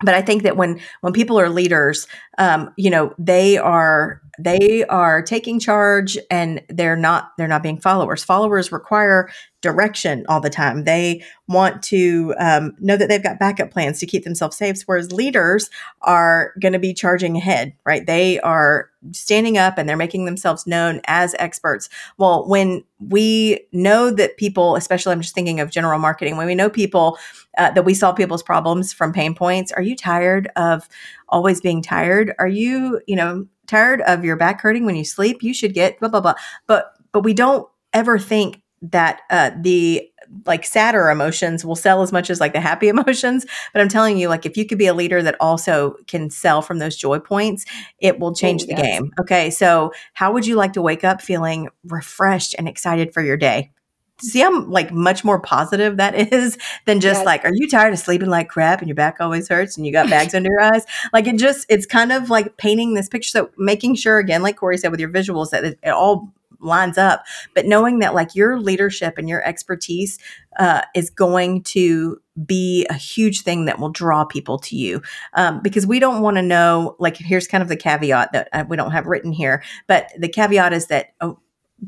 but 0.03 0.15
I 0.15 0.23
think 0.23 0.43
that 0.43 0.57
when 0.57 0.81
when 1.01 1.13
people 1.13 1.39
are 1.39 1.49
leaders, 1.49 2.07
um, 2.39 2.71
you 2.77 2.91
know, 2.91 3.15
they 3.19 3.57
are 3.57 4.21
they 4.39 4.85
are 4.87 5.23
taking 5.23 5.61
charge 5.61 6.19
and 6.31 6.63
they're 6.69 6.97
not 6.97 7.31
they're 7.39 7.49
not 7.49 7.63
being 7.63 7.81
followers. 7.81 8.25
Followers 8.25 8.73
require 8.73 9.31
direction 9.63 10.27
all 10.29 10.41
the 10.41 10.51
time. 10.51 10.85
They 10.85 11.25
want 11.49 11.83
to 11.85 12.35
um, 12.39 12.75
know 12.81 12.97
that 12.97 13.09
they've 13.09 13.23
got 13.23 13.39
backup 13.39 13.71
plans 13.71 13.99
to 14.01 14.07
keep 14.07 14.25
themselves 14.25 14.57
safe. 14.57 14.83
Whereas 14.87 15.13
leaders 15.13 15.71
are 16.03 16.53
going 16.61 16.73
to 16.73 16.79
be 16.79 16.93
charging 16.93 17.37
ahead, 17.37 17.73
right? 17.87 18.05
They 18.07 18.41
are 18.41 18.91
standing 19.13 19.59
up 19.59 19.79
and 19.79 19.89
they're 19.89 19.97
making 19.97 20.27
themselves 20.27 20.67
known 20.67 21.01
as 21.07 21.35
experts. 21.39 21.89
Well, 22.19 22.47
when 22.47 22.85
we 22.99 23.61
know 23.73 24.11
that 24.11 24.37
people, 24.37 24.77
especially 24.77 25.13
I'm 25.13 25.23
just 25.23 25.35
thinking 25.35 25.61
of 25.61 25.71
general 25.71 25.99
marketing, 25.99 26.37
when 26.37 26.47
we 26.47 26.55
know 26.55 26.69
people 26.69 27.19
uh, 27.59 27.71
that 27.71 27.85
we 27.85 27.95
solve 27.95 28.17
people's 28.17 28.43
problems 28.43 28.93
from 28.93 29.13
pain 29.13 29.35
points, 29.35 29.73
are 29.73 29.83
you 29.83 29.97
tired 29.97 30.49
of 30.57 30.89
always 31.29 31.61
being 31.61 31.83
tired? 31.83 32.35
Are 32.39 32.49
you, 32.49 33.01
you 33.07 33.17
know, 33.17 33.47
tired 33.67 34.03
of 34.03 34.25
your 34.25 34.37
back 34.37 34.61
hurting 34.61 34.85
when 34.85 34.97
you 34.97 35.05
sleep, 35.05 35.43
you 35.43 35.55
should 35.55 35.75
get 35.75 35.99
blah 36.01 36.09
blah 36.09 36.21
blah. 36.21 36.35
But 36.67 36.93
but 37.13 37.23
we 37.23 37.35
don't 37.35 37.69
ever 37.93 38.19
think 38.19 38.62
that 38.83 39.23
uh, 39.31 39.51
the 39.61 40.09
like 40.47 40.65
sadder 40.65 41.11
emotions 41.11 41.65
will 41.65 41.77
sell 41.77 42.03
as 42.03 42.11
much 42.13 42.31
as 42.31 42.41
like 42.41 42.53
the 42.53 42.61
happy 42.61 42.89
emotions. 42.97 43.47
But 43.73 43.83
I'm 43.83 43.89
telling 43.89 44.19
you, 44.19 44.29
like 44.29 44.47
if 44.47 44.57
you 44.57 44.67
could 44.67 44.79
be 44.79 44.87
a 44.87 44.95
leader 44.95 45.23
that 45.23 45.37
also 45.41 45.97
can 46.07 46.31
sell 46.31 46.63
from 46.63 46.79
those 46.79 46.97
joy 46.97 47.19
points, 47.19 47.65
it 47.99 48.19
will 48.19 48.35
change 48.35 48.63
Oh, 48.63 48.67
the 48.67 48.73
yes. 48.73 48.83
game. 48.83 49.13
Okay. 49.21 49.51
So 49.51 49.93
how 50.15 50.33
would 50.33 50.47
you 50.47 50.57
like 50.57 50.73
to 50.75 50.83
wake 50.83 51.05
up 51.05 51.21
feeling 51.21 51.69
refreshed 51.85 52.55
and 52.59 52.69
excited 52.69 53.13
for 53.13 53.23
your 53.23 53.37
day? 53.37 53.73
See 54.21 54.39
how 54.41 54.63
like 54.67 54.93
much 54.93 55.25
more 55.25 55.41
positive 55.41 55.97
that 55.97 56.15
is 56.33 56.57
than 56.87 57.01
just 57.01 57.21
Yes. 57.21 57.27
like, 57.27 57.45
are 57.45 57.51
you 57.53 57.69
tired 57.69 57.93
of 57.93 57.99
sleeping 57.99 58.29
like 58.29 58.49
crap 58.49 58.79
and 58.79 58.89
your 58.89 58.95
back 58.95 59.17
always 59.21 59.49
hurts 59.49 59.77
and 59.77 59.85
you 59.85 59.93
got 59.93 60.09
bags 60.09 60.35
under 60.35 60.49
your 60.51 60.61
eyes? 60.75 60.85
Like 61.13 61.27
it 61.27 61.39
just, 61.39 61.67
it's 61.69 61.87
kind 61.87 62.13
of 62.13 62.31
like 62.31 62.57
painting 62.57 62.95
this 62.95 63.09
picture. 63.09 63.31
So 63.31 63.51
making 63.59 63.97
sure 63.97 64.19
again, 64.19 64.43
like 64.43 64.57
Corry 64.57 64.79
said 64.79 64.93
with 64.93 65.01
your 65.01 65.11
visuals, 65.11 65.51
that 65.51 65.65
it, 65.65 65.79
it 65.83 65.91
all 65.91 66.33
lines 66.63 66.99
up, 66.99 67.25
but 67.55 67.67
knowing 67.67 67.99
that 67.99 68.15
like 68.15 68.35
your 68.35 68.59
leadership 68.59 69.19
and 69.19 69.29
your 69.29 69.45
expertise 69.47 70.19
uh, 70.59 70.83
is 70.95 71.11
going 71.11 71.63
to 71.63 72.21
be 72.47 72.87
a 72.89 72.95
huge 72.95 73.43
thing 73.43 73.67
that 73.67 73.79
will 73.79 73.91
draw 73.91 74.25
people 74.25 74.59
to 74.59 74.77
you 74.77 75.03
um, 75.35 75.61
because 75.63 75.87
we 75.87 75.99
don't 75.99 76.23
want 76.23 76.37
to 76.37 76.43
know 76.43 76.97
like 76.99 77.17
here's 77.17 77.47
kind 77.47 77.63
of 77.63 77.69
the 77.69 77.77
caveat 77.77 78.33
that 78.33 78.49
uh, 78.53 78.65
we 78.69 78.77
don't 78.77 78.93
have 78.93 79.07
written 79.07 79.33
here 79.33 79.63
but 79.87 80.11
the 80.19 80.29
caveat 80.29 80.73
is 80.73 80.87
that 80.87 81.09
oh, 81.21 81.39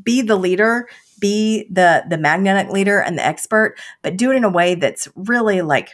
be 0.03 0.21
the 0.21 0.35
leader 0.35 0.87
be 1.19 1.67
the 1.71 2.03
the 2.09 2.17
magnetic 2.17 2.71
leader 2.71 2.99
and 2.99 3.17
the 3.17 3.25
expert 3.25 3.75
but 4.03 4.17
do 4.17 4.31
it 4.31 4.35
in 4.35 4.43
a 4.43 4.49
way 4.49 4.75
that's 4.75 5.07
really 5.15 5.61
like 5.61 5.89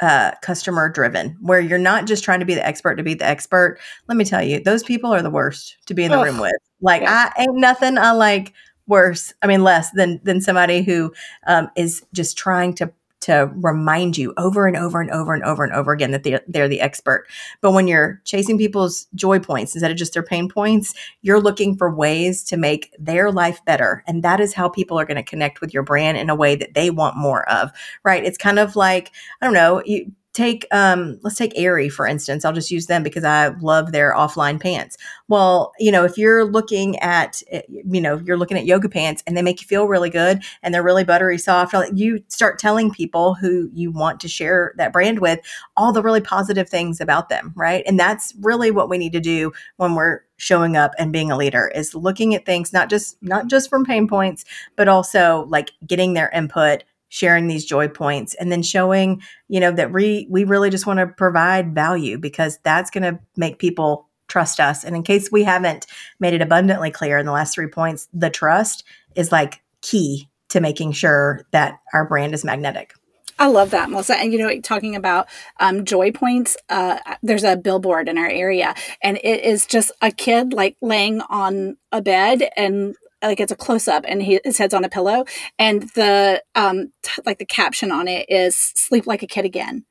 uh, 0.00 0.32
customer 0.42 0.88
driven 0.88 1.36
where 1.40 1.60
you're 1.60 1.78
not 1.78 2.06
just 2.06 2.22
trying 2.24 2.40
to 2.40 2.46
be 2.46 2.54
the 2.54 2.66
expert 2.66 2.96
to 2.96 3.02
be 3.02 3.14
the 3.14 3.26
expert 3.26 3.78
let 4.06 4.16
me 4.16 4.24
tell 4.24 4.42
you 4.42 4.60
those 4.62 4.82
people 4.84 5.12
are 5.12 5.22
the 5.22 5.30
worst 5.30 5.76
to 5.86 5.94
be 5.94 6.04
in 6.04 6.10
the 6.12 6.18
Ugh. 6.18 6.26
room 6.26 6.38
with 6.38 6.52
like 6.80 7.02
Yeah. 7.02 7.30
i 7.36 7.42
ain't 7.42 7.56
nothing 7.56 7.98
i 7.98 8.12
like 8.12 8.52
worse 8.86 9.32
i 9.42 9.46
mean 9.46 9.64
less 9.64 9.90
than 9.90 10.20
than 10.22 10.40
somebody 10.40 10.82
who 10.82 11.12
um, 11.46 11.68
is 11.76 12.04
just 12.12 12.38
trying 12.38 12.74
to 12.74 12.92
to 13.28 13.50
remind 13.54 14.18
you 14.18 14.34
over 14.36 14.66
and 14.66 14.76
over 14.76 15.00
and 15.00 15.10
over 15.10 15.32
and 15.32 15.44
over 15.44 15.64
and 15.64 15.72
over 15.72 15.92
again 15.92 16.10
that 16.10 16.24
they're, 16.24 16.42
they're 16.48 16.68
the 16.68 16.80
expert. 16.80 17.26
But 17.60 17.72
when 17.72 17.86
you're 17.86 18.20
chasing 18.24 18.58
people's 18.58 19.06
joy 19.14 19.38
points 19.38 19.74
instead 19.74 19.90
of 19.90 19.96
just 19.96 20.14
their 20.14 20.22
pain 20.22 20.48
points 20.48 20.94
you're 21.22 21.40
looking 21.40 21.76
for 21.76 21.94
ways 21.94 22.42
to 22.44 22.56
make 22.56 22.94
their 22.98 23.30
life 23.30 23.64
better. 23.64 24.02
And 24.06 24.22
that 24.22 24.40
is 24.40 24.54
how 24.54 24.68
people 24.68 24.98
are 24.98 25.04
going 25.04 25.16
to 25.16 25.22
connect 25.22 25.60
with 25.60 25.72
your 25.72 25.82
brand 25.82 26.18
in 26.18 26.30
a 26.30 26.34
way 26.34 26.56
that 26.56 26.74
they 26.74 26.90
want 26.90 27.16
more 27.16 27.48
of 27.48 27.70
right? 28.04 28.24
It's 28.24 28.38
kind 28.38 28.58
of 28.58 28.76
like 28.76 29.12
i 29.40 29.46
don't 29.46 29.54
know 29.54 29.82
you 29.84 30.10
take 30.38 30.66
um 30.70 31.18
let's 31.22 31.36
take 31.36 31.52
Aerie 31.56 31.88
for 31.88 32.06
instance. 32.06 32.44
I'll 32.44 32.52
just 32.52 32.70
use 32.70 32.86
them 32.86 33.02
because 33.02 33.24
i 33.24 33.48
love 33.60 33.92
their 33.92 34.14
offline 34.14 34.60
pants. 34.60 34.96
Well 35.26 35.72
you 35.78 35.90
know 35.90 36.04
if 36.04 36.16
you're 36.16 36.44
looking 36.44 36.98
at 37.00 37.42
eh, 37.50 37.62
you 37.68 38.00
know 38.00 38.18
you're 38.24 38.36
looking 38.36 38.56
at 38.56 38.64
yoga 38.64 38.88
pants 38.88 39.22
and 39.26 39.36
they 39.36 39.42
make 39.42 39.60
you 39.60 39.66
feel 39.66 39.86
really 39.86 40.10
good 40.10 40.42
and 40.62 40.72
they're 40.72 40.82
really 40.82 41.04
buttery 41.04 41.38
soft 41.38 41.74
you 41.94 42.22
start 42.28 42.58
telling 42.58 42.90
people 42.90 43.34
who 43.34 43.68
you 43.74 43.90
want 43.90 44.20
to 44.20 44.28
share 44.28 44.72
that 44.76 44.92
brand 44.92 45.18
with 45.18 45.40
all 45.76 45.92
the 45.92 46.02
really 46.02 46.20
positive 46.20 46.68
things 46.68 47.00
about 47.00 47.28
them 47.28 47.52
right? 47.56 47.82
And 47.86 47.98
that's 47.98 48.32
really 48.40 48.70
what 48.70 48.88
we 48.88 48.98
need 48.98 49.12
to 49.12 49.20
do 49.20 49.52
when 49.76 49.94
we're 49.94 50.20
showing 50.36 50.76
up 50.76 50.92
and 50.98 51.12
being 51.12 51.30
a 51.32 51.36
leader 51.36 51.70
is 51.74 51.94
looking 51.94 52.34
at 52.34 52.46
things 52.46 52.72
not 52.72 52.88
just 52.88 53.20
not 53.22 53.48
just 53.48 53.68
from 53.68 53.84
pain 53.84 54.06
points 54.06 54.44
but 54.76 54.86
also 54.86 55.46
like 55.48 55.72
getting 55.84 56.14
their 56.14 56.30
input 56.30 56.84
sharing 57.08 57.46
these 57.46 57.64
joy 57.64 57.88
points 57.88 58.34
and 58.34 58.52
then 58.52 58.62
showing 58.62 59.20
you 59.48 59.60
know 59.60 59.72
that 59.72 59.92
we 59.92 60.26
we 60.30 60.44
really 60.44 60.70
just 60.70 60.86
want 60.86 60.98
to 60.98 61.06
provide 61.06 61.74
value 61.74 62.18
because 62.18 62.58
that's 62.62 62.90
going 62.90 63.02
to 63.02 63.18
make 63.36 63.58
people 63.58 64.08
trust 64.28 64.60
us 64.60 64.84
and 64.84 64.94
in 64.94 65.02
case 65.02 65.32
we 65.32 65.42
haven't 65.42 65.86
made 66.20 66.34
it 66.34 66.42
abundantly 66.42 66.90
clear 66.90 67.18
in 67.18 67.26
the 67.26 67.32
last 67.32 67.54
three 67.54 67.66
points 67.66 68.08
the 68.12 68.30
trust 68.30 68.84
is 69.14 69.32
like 69.32 69.62
key 69.80 70.28
to 70.48 70.60
making 70.60 70.92
sure 70.92 71.46
that 71.50 71.78
our 71.94 72.06
brand 72.06 72.34
is 72.34 72.44
magnetic 72.44 72.92
I 73.40 73.46
love 73.46 73.70
that, 73.70 73.88
Melissa. 73.88 74.16
And 74.16 74.32
you 74.32 74.38
know, 74.38 74.60
talking 74.60 74.96
about 74.96 75.28
um, 75.60 75.84
joy 75.84 76.10
points, 76.10 76.56
uh, 76.68 76.98
there's 77.22 77.44
a 77.44 77.56
billboard 77.56 78.08
in 78.08 78.18
our 78.18 78.28
area, 78.28 78.74
and 79.00 79.16
it 79.18 79.44
is 79.44 79.64
just 79.64 79.92
a 80.02 80.10
kid 80.10 80.52
like 80.52 80.76
laying 80.82 81.20
on 81.20 81.76
a 81.92 82.02
bed 82.02 82.50
and 82.56 82.96
like 83.22 83.40
it's 83.40 83.52
a 83.52 83.56
close 83.56 83.88
up, 83.88 84.04
and 84.06 84.22
he, 84.22 84.40
his 84.44 84.58
head's 84.58 84.74
on 84.74 84.84
a 84.84 84.88
pillow, 84.88 85.24
and 85.58 85.82
the 85.94 86.42
um, 86.54 86.92
t- 87.02 87.22
like 87.26 87.38
the 87.38 87.46
caption 87.46 87.90
on 87.90 88.08
it 88.08 88.26
is 88.28 88.56
"Sleep 88.56 89.06
like 89.06 89.22
a 89.22 89.26
kid 89.26 89.44
again," 89.44 89.84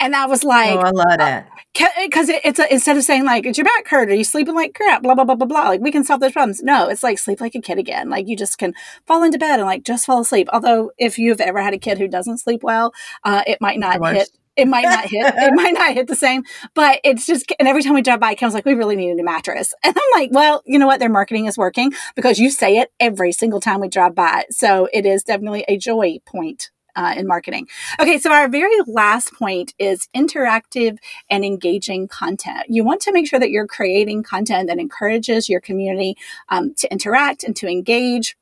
and 0.00 0.14
I 0.14 0.26
was 0.26 0.44
like, 0.44 0.76
oh 0.76 0.80
i 0.80 0.90
love 0.90 1.18
that 1.18 1.48
because 1.74 2.28
it, 2.28 2.40
it's 2.44 2.58
a, 2.58 2.72
instead 2.72 2.96
of 2.96 3.02
saying 3.02 3.24
like 3.24 3.46
it's 3.46 3.58
your 3.58 3.64
back 3.64 3.88
hurt? 3.88 4.08
Are 4.08 4.14
you 4.14 4.24
sleeping 4.24 4.54
like 4.54 4.74
crap? 4.74 5.02
Blah 5.02 5.14
blah 5.14 5.24
blah 5.24 5.34
blah 5.34 5.46
blah. 5.46 5.68
Like 5.68 5.80
we 5.80 5.90
can 5.90 6.04
solve 6.04 6.20
those 6.20 6.32
problems. 6.32 6.62
No 6.62 6.88
it's 6.88 7.02
like 7.02 7.18
sleep 7.18 7.40
like 7.40 7.54
a 7.54 7.60
kid 7.60 7.78
again. 7.78 8.08
Like 8.08 8.28
you 8.28 8.36
just 8.36 8.58
can 8.58 8.74
fall 9.06 9.22
into 9.22 9.38
bed 9.38 9.58
and 9.58 9.66
like 9.66 9.82
just 9.82 10.06
fall 10.06 10.20
asleep. 10.20 10.48
Although 10.52 10.92
if 10.98 11.18
you've 11.18 11.40
ever 11.40 11.60
had 11.62 11.74
a 11.74 11.78
kid 11.78 11.98
who 11.98 12.08
doesn't 12.08 12.38
sleep 12.38 12.62
well 12.62 12.92
uh, 13.24 13.42
it 13.46 13.60
might 13.60 13.78
not 13.78 14.00
hit. 14.14 14.30
It 14.56 14.68
might 14.68 14.84
not 14.84 15.04
hit 15.04 15.34
it 15.36 15.54
might 15.54 15.74
not 15.74 15.94
hit 15.94 16.06
the 16.06 16.16
same 16.16 16.42
but 16.74 17.00
it's 17.04 17.26
just 17.26 17.52
and 17.58 17.68
every 17.68 17.82
time 17.82 17.94
we 17.94 18.02
drive 18.02 18.20
by 18.20 18.34
Kim's 18.34 18.54
like 18.54 18.64
we 18.64 18.74
really 18.74 18.96
need 18.96 19.10
a 19.10 19.14
new 19.14 19.24
mattress 19.24 19.74
and 19.84 19.96
i'm 19.96 20.20
like 20.20 20.30
well 20.32 20.62
you 20.66 20.78
know 20.78 20.86
what 20.86 21.00
their 21.00 21.08
marketing 21.08 21.46
is 21.46 21.58
working 21.58 21.92
because 22.14 22.38
you 22.38 22.50
say 22.50 22.78
it 22.78 22.92
every 23.00 23.32
single 23.32 23.60
time 23.60 23.80
we 23.80 23.88
drive 23.88 24.14
by 24.14 24.44
so 24.50 24.88
it 24.92 25.06
is 25.06 25.22
definitely 25.22 25.64
a 25.68 25.76
joy 25.76 26.18
point 26.26 26.70
uh, 26.96 27.12
in 27.16 27.26
marketing 27.26 27.66
okay 28.00 28.18
so 28.18 28.30
our 28.30 28.48
very 28.48 28.76
last 28.86 29.32
point 29.34 29.74
is 29.78 30.08
interactive 30.14 30.98
and 31.28 31.44
engaging 31.44 32.08
content. 32.08 32.66
You 32.68 32.84
want 32.84 33.00
to 33.02 33.12
make 33.12 33.26
sure 33.26 33.40
that 33.40 33.50
you're 33.50 33.66
creating 33.66 34.22
content 34.22 34.68
that 34.68 34.78
encourages 34.78 35.48
your 35.48 35.60
community 35.60 36.16
um, 36.48 36.74
to 36.74 36.90
interact 36.92 37.44
and 37.44 37.56
to 37.56 37.68
engage. 37.68 38.36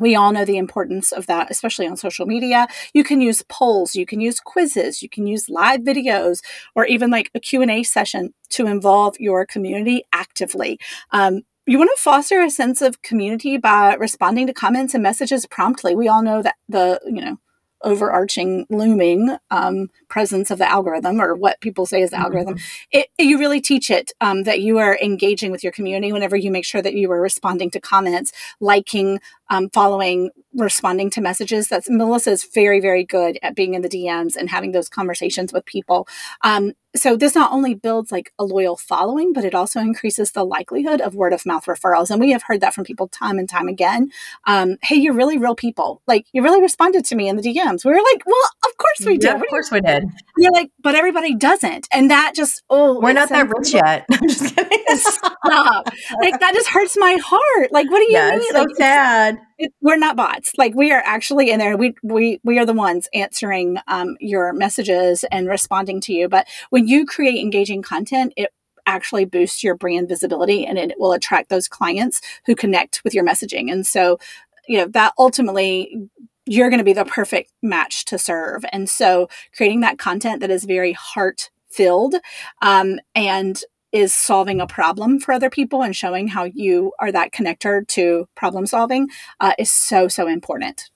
We 0.00 0.16
all 0.16 0.32
know 0.32 0.44
the 0.44 0.56
importance 0.56 1.12
of 1.12 1.26
that, 1.26 1.50
especially 1.50 1.86
on 1.86 1.96
social 1.96 2.26
media. 2.26 2.66
You 2.94 3.04
can 3.04 3.20
use 3.20 3.42
polls, 3.48 3.94
you 3.94 4.06
can 4.06 4.20
use 4.20 4.40
quizzes, 4.40 5.02
you 5.02 5.08
can 5.08 5.26
use 5.26 5.48
live 5.48 5.80
videos, 5.80 6.40
or 6.74 6.86
even 6.86 7.10
like 7.10 7.30
a 7.34 7.40
Q&A 7.40 7.82
session 7.82 8.34
to 8.50 8.66
involve 8.66 9.18
your 9.20 9.46
community 9.46 10.04
actively. 10.12 10.78
Um, 11.12 11.42
you 11.66 11.78
want 11.78 11.90
to 11.94 12.02
foster 12.02 12.40
a 12.40 12.50
sense 12.50 12.82
of 12.82 13.02
community 13.02 13.56
by 13.56 13.94
responding 13.94 14.46
to 14.46 14.52
comments 14.52 14.94
and 14.94 15.02
messages 15.02 15.46
promptly. 15.46 15.94
We 15.94 16.08
all 16.08 16.22
know 16.22 16.42
that 16.42 16.56
the, 16.68 17.00
you 17.04 17.24
know, 17.24 17.38
overarching 17.82 18.66
looming 18.68 19.36
um, 19.50 19.88
presence 20.08 20.50
of 20.50 20.58
the 20.58 20.68
algorithm 20.68 21.20
or 21.20 21.34
what 21.34 21.60
people 21.60 21.86
say 21.86 22.02
is 22.02 22.10
the 22.10 22.18
algorithm. 22.18 22.58
It, 22.90 23.08
you 23.18 23.38
really 23.38 23.60
teach 23.60 23.90
it 23.90 24.12
um, 24.20 24.44
that 24.44 24.60
you 24.60 24.78
are 24.78 24.98
engaging 25.02 25.50
with 25.50 25.62
your 25.62 25.72
community 25.72 26.12
whenever 26.12 26.36
you 26.36 26.50
make 26.50 26.64
sure 26.64 26.82
that 26.82 26.94
you 26.94 27.10
are 27.12 27.20
responding 27.20 27.70
to 27.70 27.80
comments 27.80 28.32
liking 28.60 29.20
um, 29.48 29.68
following 29.70 30.30
responding 30.54 31.10
to 31.10 31.20
messages. 31.20 31.68
That's 31.68 31.88
melissa 31.88 32.32
is 32.32 32.44
very 32.44 32.80
very 32.80 33.04
good 33.04 33.38
at 33.42 33.54
being 33.54 33.74
in 33.74 33.82
the 33.82 33.88
dms 33.88 34.36
and 34.36 34.50
having 34.50 34.72
those 34.72 34.88
conversations 34.88 35.52
with 35.52 35.64
people. 35.64 36.06
Um, 36.42 36.72
so 36.96 37.16
this 37.16 37.34
not 37.34 37.52
only 37.52 37.74
builds 37.74 38.10
like 38.10 38.32
a 38.38 38.44
loyal 38.44 38.76
following 38.76 39.32
but 39.32 39.44
it 39.44 39.54
also 39.54 39.80
increases 39.80 40.32
the 40.32 40.44
likelihood 40.44 41.00
of 41.00 41.14
word 41.14 41.32
of 41.32 41.46
mouth 41.46 41.66
referrals. 41.66 42.10
And 42.10 42.20
we 42.20 42.32
have 42.32 42.42
heard 42.42 42.60
that 42.60 42.74
from 42.74 42.84
people 42.84 43.08
time 43.08 43.38
and 43.38 43.48
time 43.48 43.68
again. 43.68 44.10
Um, 44.46 44.76
hey 44.82 44.96
you're 44.96 45.14
really 45.14 45.38
real 45.38 45.54
people. 45.54 46.02
Like 46.06 46.26
you 46.32 46.42
really 46.42 46.60
responded 46.60 47.04
to 47.06 47.14
me 47.14 47.28
in 47.28 47.36
the 47.36 47.42
dms 47.42 47.84
we 47.84 47.92
were 47.92 48.02
like 48.12 48.22
well 48.26 48.36
of 48.66 48.76
course 48.76 49.06
we 49.06 49.18
did. 49.18 49.24
yeah, 49.24 49.34
of 49.36 49.46
course 49.48 49.70
we 49.70 49.80
did 49.80 50.04
you're 50.42 50.52
like, 50.52 50.70
but 50.82 50.94
everybody 50.94 51.34
doesn't. 51.34 51.86
And 51.92 52.10
that 52.10 52.32
just, 52.34 52.62
oh, 52.70 53.00
we're 53.00 53.12
not 53.12 53.28
that 53.28 53.48
rich 53.48 53.72
people- 53.72 53.80
yet 53.86 54.06
i'm 54.12 54.28
just 54.28 54.54
kidding 54.54 54.78
Stop. 54.96 55.88
like, 56.20 56.38
that 56.40 56.52
just 56.54 56.68
hurts 56.68 56.96
my 56.98 57.16
heart. 57.22 57.72
Like, 57.72 57.90
what 57.90 57.98
do 57.98 58.04
you 58.04 58.12
yeah 58.12 58.30
mean? 58.30 58.40
it's 58.40 58.50
so 58.50 58.62
like, 58.62 58.76
sad 58.76 59.38
it, 59.58 59.72
we're 59.82 59.96
not 59.98 60.16
bots. 60.16 60.52
Like, 60.56 60.74
we 60.74 60.90
are 60.90 61.02
actually 61.04 61.50
in 61.50 61.58
there. 61.58 61.76
We, 61.76 61.94
we, 62.02 62.40
we 62.42 62.58
are 62.58 62.66
the 62.66 62.72
ones 62.72 63.08
answering 63.12 63.78
um, 63.88 64.16
your 64.20 64.52
messages 64.54 65.24
and 65.30 65.48
responding 65.48 66.00
to 66.02 66.12
you. 66.12 66.28
But 66.28 66.46
when 66.70 66.88
you 66.88 67.04
create 67.04 67.38
engaging 67.40 67.82
content, 67.82 68.32
it 68.36 68.50
actually 68.86 69.26
boosts 69.26 69.62
your 69.62 69.74
brand 69.76 70.08
visibility 70.08 70.64
and 70.66 70.78
it 70.78 70.94
will 70.98 71.12
attract 71.12 71.50
those 71.50 71.68
clients 71.68 72.20
who 72.46 72.54
connect 72.56 73.02
with 73.04 73.14
your 73.14 73.24
messaging. 73.24 73.70
And 73.70 73.86
so, 73.86 74.18
you 74.66 74.78
know, 74.78 74.86
that 74.88 75.12
ultimately 75.18 76.08
you're 76.46 76.70
going 76.70 76.78
to 76.78 76.84
be 76.84 76.92
the 76.92 77.04
perfect 77.04 77.52
match 77.62 78.04
to 78.06 78.18
serve. 78.18 78.64
And 78.72 78.88
so 78.88 79.28
creating 79.54 79.80
that 79.80 79.98
content 79.98 80.40
that 80.40 80.50
is 80.50 80.64
very 80.64 80.92
heart 80.92 81.50
filled 81.68 82.16
um, 82.62 82.98
and 83.14 83.62
is 83.92 84.14
solving 84.14 84.60
a 84.60 84.66
problem 84.66 85.18
for 85.18 85.32
other 85.32 85.50
people 85.50 85.82
and 85.82 85.94
showing 85.94 86.28
how 86.28 86.44
you 86.44 86.92
are 87.00 87.10
that 87.10 87.32
connector 87.32 87.86
to 87.88 88.28
problem 88.34 88.66
solving 88.66 89.08
uh, 89.40 89.52
is 89.58 89.70
so, 89.70 90.08
so 90.08 90.28
important. 90.28 90.90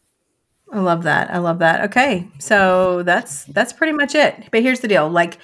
I 0.72 0.80
love 0.80 1.02
that. 1.04 1.32
I 1.32 1.38
love 1.38 1.58
that. 1.60 1.82
Okay. 1.84 2.28
So 2.38 3.02
that's 3.02 3.44
that's 3.44 3.72
pretty 3.72 3.92
much 3.92 4.14
it. 4.14 4.48
But 4.50 4.62
here's 4.62 4.80
the 4.80 4.88
deal. 4.88 5.08
Like 5.08 5.38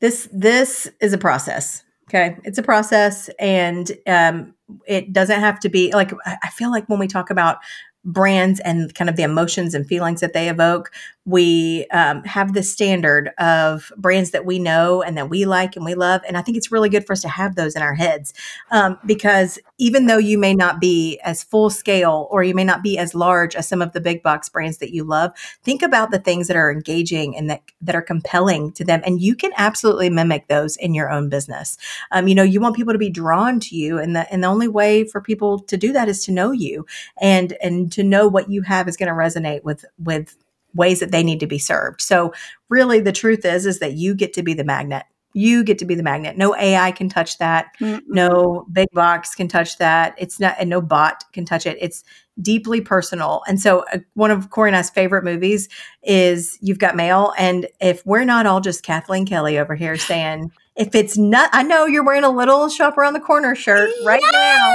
this 0.00 0.28
this 0.32 0.88
is 1.00 1.12
a 1.12 1.18
process. 1.18 1.84
Okay. 2.08 2.36
It's 2.44 2.58
a 2.58 2.62
process 2.62 3.28
and 3.38 3.90
um 4.06 4.54
it 4.86 5.12
doesn't 5.12 5.40
have 5.40 5.60
to 5.60 5.68
be 5.68 5.92
like 5.92 6.12
I 6.24 6.36
I 6.44 6.48
feel 6.50 6.70
like 6.70 6.88
when 6.88 6.98
we 6.98 7.08
talk 7.08 7.30
about 7.30 7.58
brands 8.04 8.60
and 8.60 8.94
kind 8.94 9.10
of 9.10 9.16
the 9.16 9.22
emotions 9.22 9.74
and 9.74 9.86
feelings 9.86 10.20
that 10.20 10.32
they 10.32 10.48
evoke, 10.48 10.90
we 11.30 11.86
um, 11.92 12.24
have 12.24 12.54
the 12.54 12.62
standard 12.62 13.30
of 13.38 13.92
brands 13.96 14.32
that 14.32 14.44
we 14.44 14.58
know 14.58 15.00
and 15.02 15.16
that 15.16 15.30
we 15.30 15.44
like 15.44 15.76
and 15.76 15.84
we 15.84 15.94
love. 15.94 16.20
And 16.26 16.36
I 16.36 16.42
think 16.42 16.56
it's 16.56 16.72
really 16.72 16.88
good 16.88 17.06
for 17.06 17.12
us 17.12 17.22
to 17.22 17.28
have 17.28 17.54
those 17.54 17.76
in 17.76 17.82
our 17.82 17.94
heads 17.94 18.34
um, 18.72 18.98
because 19.06 19.58
even 19.78 20.06
though 20.06 20.18
you 20.18 20.36
may 20.38 20.54
not 20.54 20.80
be 20.80 21.20
as 21.20 21.44
full 21.44 21.70
scale 21.70 22.26
or 22.30 22.42
you 22.42 22.54
may 22.54 22.64
not 22.64 22.82
be 22.82 22.98
as 22.98 23.14
large 23.14 23.54
as 23.54 23.68
some 23.68 23.80
of 23.80 23.92
the 23.92 24.00
big 24.00 24.22
box 24.22 24.48
brands 24.48 24.78
that 24.78 24.92
you 24.92 25.04
love, 25.04 25.30
think 25.62 25.82
about 25.82 26.10
the 26.10 26.18
things 26.18 26.48
that 26.48 26.56
are 26.56 26.72
engaging 26.72 27.36
and 27.36 27.48
that, 27.48 27.62
that 27.80 27.94
are 27.94 28.02
compelling 28.02 28.72
to 28.72 28.84
them. 28.84 29.00
And 29.04 29.20
you 29.20 29.36
can 29.36 29.52
absolutely 29.56 30.10
mimic 30.10 30.48
those 30.48 30.76
in 30.76 30.94
your 30.94 31.10
own 31.10 31.28
business. 31.28 31.78
Um, 32.10 32.26
you 32.26 32.34
know, 32.34 32.42
you 32.42 32.60
want 32.60 32.76
people 32.76 32.92
to 32.92 32.98
be 32.98 33.10
drawn 33.10 33.60
to 33.60 33.76
you. 33.76 33.98
And 33.98 34.16
the, 34.16 34.30
and 34.32 34.42
the 34.42 34.48
only 34.48 34.68
way 34.68 35.04
for 35.04 35.20
people 35.20 35.60
to 35.60 35.76
do 35.76 35.92
that 35.92 36.08
is 36.08 36.24
to 36.24 36.32
know 36.32 36.50
you 36.50 36.86
and, 37.20 37.56
and 37.62 37.92
to 37.92 38.02
know 38.02 38.26
what 38.26 38.50
you 38.50 38.62
have 38.62 38.88
is 38.88 38.96
going 38.96 39.08
to 39.08 39.14
resonate 39.14 39.62
with, 39.62 39.84
with 39.98 40.36
ways 40.74 41.00
that 41.00 41.10
they 41.10 41.22
need 41.22 41.40
to 41.40 41.46
be 41.46 41.58
served. 41.58 42.00
So 42.00 42.32
really 42.68 43.00
the 43.00 43.12
truth 43.12 43.44
is 43.44 43.66
is 43.66 43.78
that 43.80 43.94
you 43.94 44.14
get 44.14 44.32
to 44.34 44.42
be 44.42 44.54
the 44.54 44.64
magnet. 44.64 45.04
You 45.32 45.62
get 45.62 45.78
to 45.78 45.84
be 45.84 45.94
the 45.94 46.02
magnet. 46.02 46.36
No 46.36 46.56
AI 46.56 46.90
can 46.90 47.08
touch 47.08 47.38
that. 47.38 47.68
Mm-mm. 47.80 48.00
No 48.08 48.66
big 48.72 48.88
box 48.92 49.34
can 49.34 49.46
touch 49.46 49.78
that. 49.78 50.14
It's 50.18 50.40
not 50.40 50.56
and 50.58 50.68
no 50.68 50.80
bot 50.80 51.22
can 51.32 51.44
touch 51.44 51.66
it. 51.66 51.78
It's 51.80 52.02
deeply 52.42 52.80
personal. 52.80 53.42
And 53.46 53.60
so 53.60 53.84
uh, 53.92 53.98
one 54.14 54.30
of 54.30 54.50
Corry 54.50 54.68
and 54.68 54.76
I's 54.76 54.90
favorite 54.90 55.24
movies 55.24 55.68
is 56.02 56.58
You've 56.60 56.78
Got 56.78 56.96
Mail 56.96 57.32
and 57.38 57.68
if 57.80 58.04
we're 58.04 58.24
not 58.24 58.46
all 58.46 58.60
just 58.60 58.82
Kathleen 58.82 59.26
Kelly 59.26 59.58
over 59.58 59.74
here 59.74 59.96
saying 59.96 60.50
if 60.76 60.94
it's 60.94 61.18
not 61.18 61.50
I 61.52 61.62
know 61.62 61.86
you're 61.86 62.04
wearing 62.04 62.24
a 62.24 62.30
little 62.30 62.68
shop 62.68 62.96
around 62.96 63.12
the 63.12 63.20
corner 63.20 63.54
shirt 63.54 63.90
right 64.04 64.22
yes! 64.22 64.32
now 64.32 64.74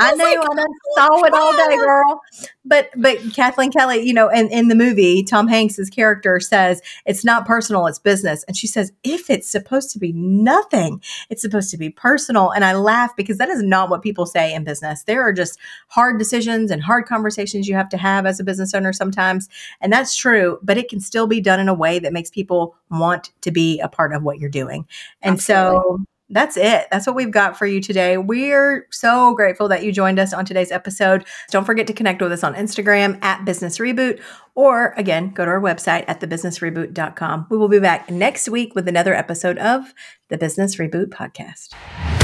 I 0.00 0.14
know, 0.14 0.24
like, 0.24 0.38
I 0.38 0.54
done 0.54 0.66
saw 0.94 1.24
it 1.24 1.34
all 1.34 1.52
day, 1.52 1.76
girl. 1.76 2.22
But 2.64 2.90
but 2.96 3.18
Kathleen 3.34 3.70
Kelly, 3.72 4.00
you 4.00 4.14
know, 4.14 4.28
in, 4.28 4.48
in 4.48 4.68
the 4.68 4.74
movie, 4.74 5.22
Tom 5.22 5.48
Hanks's 5.48 5.90
character 5.90 6.40
says 6.40 6.80
it's 7.04 7.24
not 7.24 7.46
personal, 7.46 7.86
it's 7.86 7.98
business. 7.98 8.44
And 8.44 8.56
she 8.56 8.66
says, 8.66 8.92
if 9.02 9.28
it's 9.28 9.48
supposed 9.48 9.90
to 9.90 9.98
be 9.98 10.12
nothing, 10.12 11.02
it's 11.28 11.42
supposed 11.42 11.70
to 11.72 11.76
be 11.76 11.90
personal. 11.90 12.50
And 12.50 12.64
I 12.64 12.74
laugh 12.74 13.14
because 13.16 13.38
that 13.38 13.48
is 13.48 13.62
not 13.62 13.90
what 13.90 14.02
people 14.02 14.24
say 14.26 14.54
in 14.54 14.64
business. 14.64 15.02
There 15.02 15.22
are 15.22 15.32
just 15.32 15.58
hard 15.88 16.18
decisions 16.18 16.70
and 16.70 16.82
hard 16.82 17.06
conversations 17.06 17.68
you 17.68 17.74
have 17.74 17.88
to 17.90 17.96
have 17.96 18.24
as 18.24 18.40
a 18.40 18.44
business 18.44 18.74
owner 18.74 18.92
sometimes. 18.92 19.48
And 19.80 19.92
that's 19.92 20.16
true, 20.16 20.58
but 20.62 20.78
it 20.78 20.88
can 20.88 21.00
still 21.00 21.26
be 21.26 21.40
done 21.40 21.60
in 21.60 21.68
a 21.68 21.74
way 21.74 21.98
that 21.98 22.12
makes 22.12 22.30
people 22.30 22.76
want 22.90 23.30
to 23.42 23.50
be 23.50 23.80
a 23.80 23.88
part 23.88 24.14
of 24.14 24.22
what 24.22 24.38
you're 24.38 24.48
doing. 24.48 24.86
And 25.20 25.34
Absolutely. 25.34 25.78
so 25.78 26.04
that's 26.32 26.56
it. 26.56 26.86
That's 26.90 27.06
what 27.06 27.14
we've 27.14 27.30
got 27.30 27.58
for 27.58 27.66
you 27.66 27.80
today. 27.80 28.16
We're 28.16 28.86
so 28.90 29.34
grateful 29.34 29.68
that 29.68 29.84
you 29.84 29.92
joined 29.92 30.18
us 30.18 30.32
on 30.32 30.44
today's 30.44 30.72
episode. 30.72 31.24
Don't 31.50 31.64
forget 31.64 31.86
to 31.86 31.92
connect 31.92 32.20
with 32.20 32.32
us 32.32 32.42
on 32.42 32.54
Instagram 32.54 33.22
at 33.22 33.44
Business 33.44 33.78
Reboot, 33.78 34.20
or 34.54 34.94
again, 34.96 35.30
go 35.30 35.44
to 35.44 35.50
our 35.50 35.60
website 35.60 36.04
at 36.08 36.20
thebusinessreboot.com. 36.20 37.46
We 37.50 37.56
will 37.56 37.68
be 37.68 37.80
back 37.80 38.10
next 38.10 38.48
week 38.48 38.74
with 38.74 38.88
another 38.88 39.14
episode 39.14 39.58
of 39.58 39.94
the 40.28 40.38
Business 40.38 40.76
Reboot 40.76 41.08
Podcast. 41.08 42.21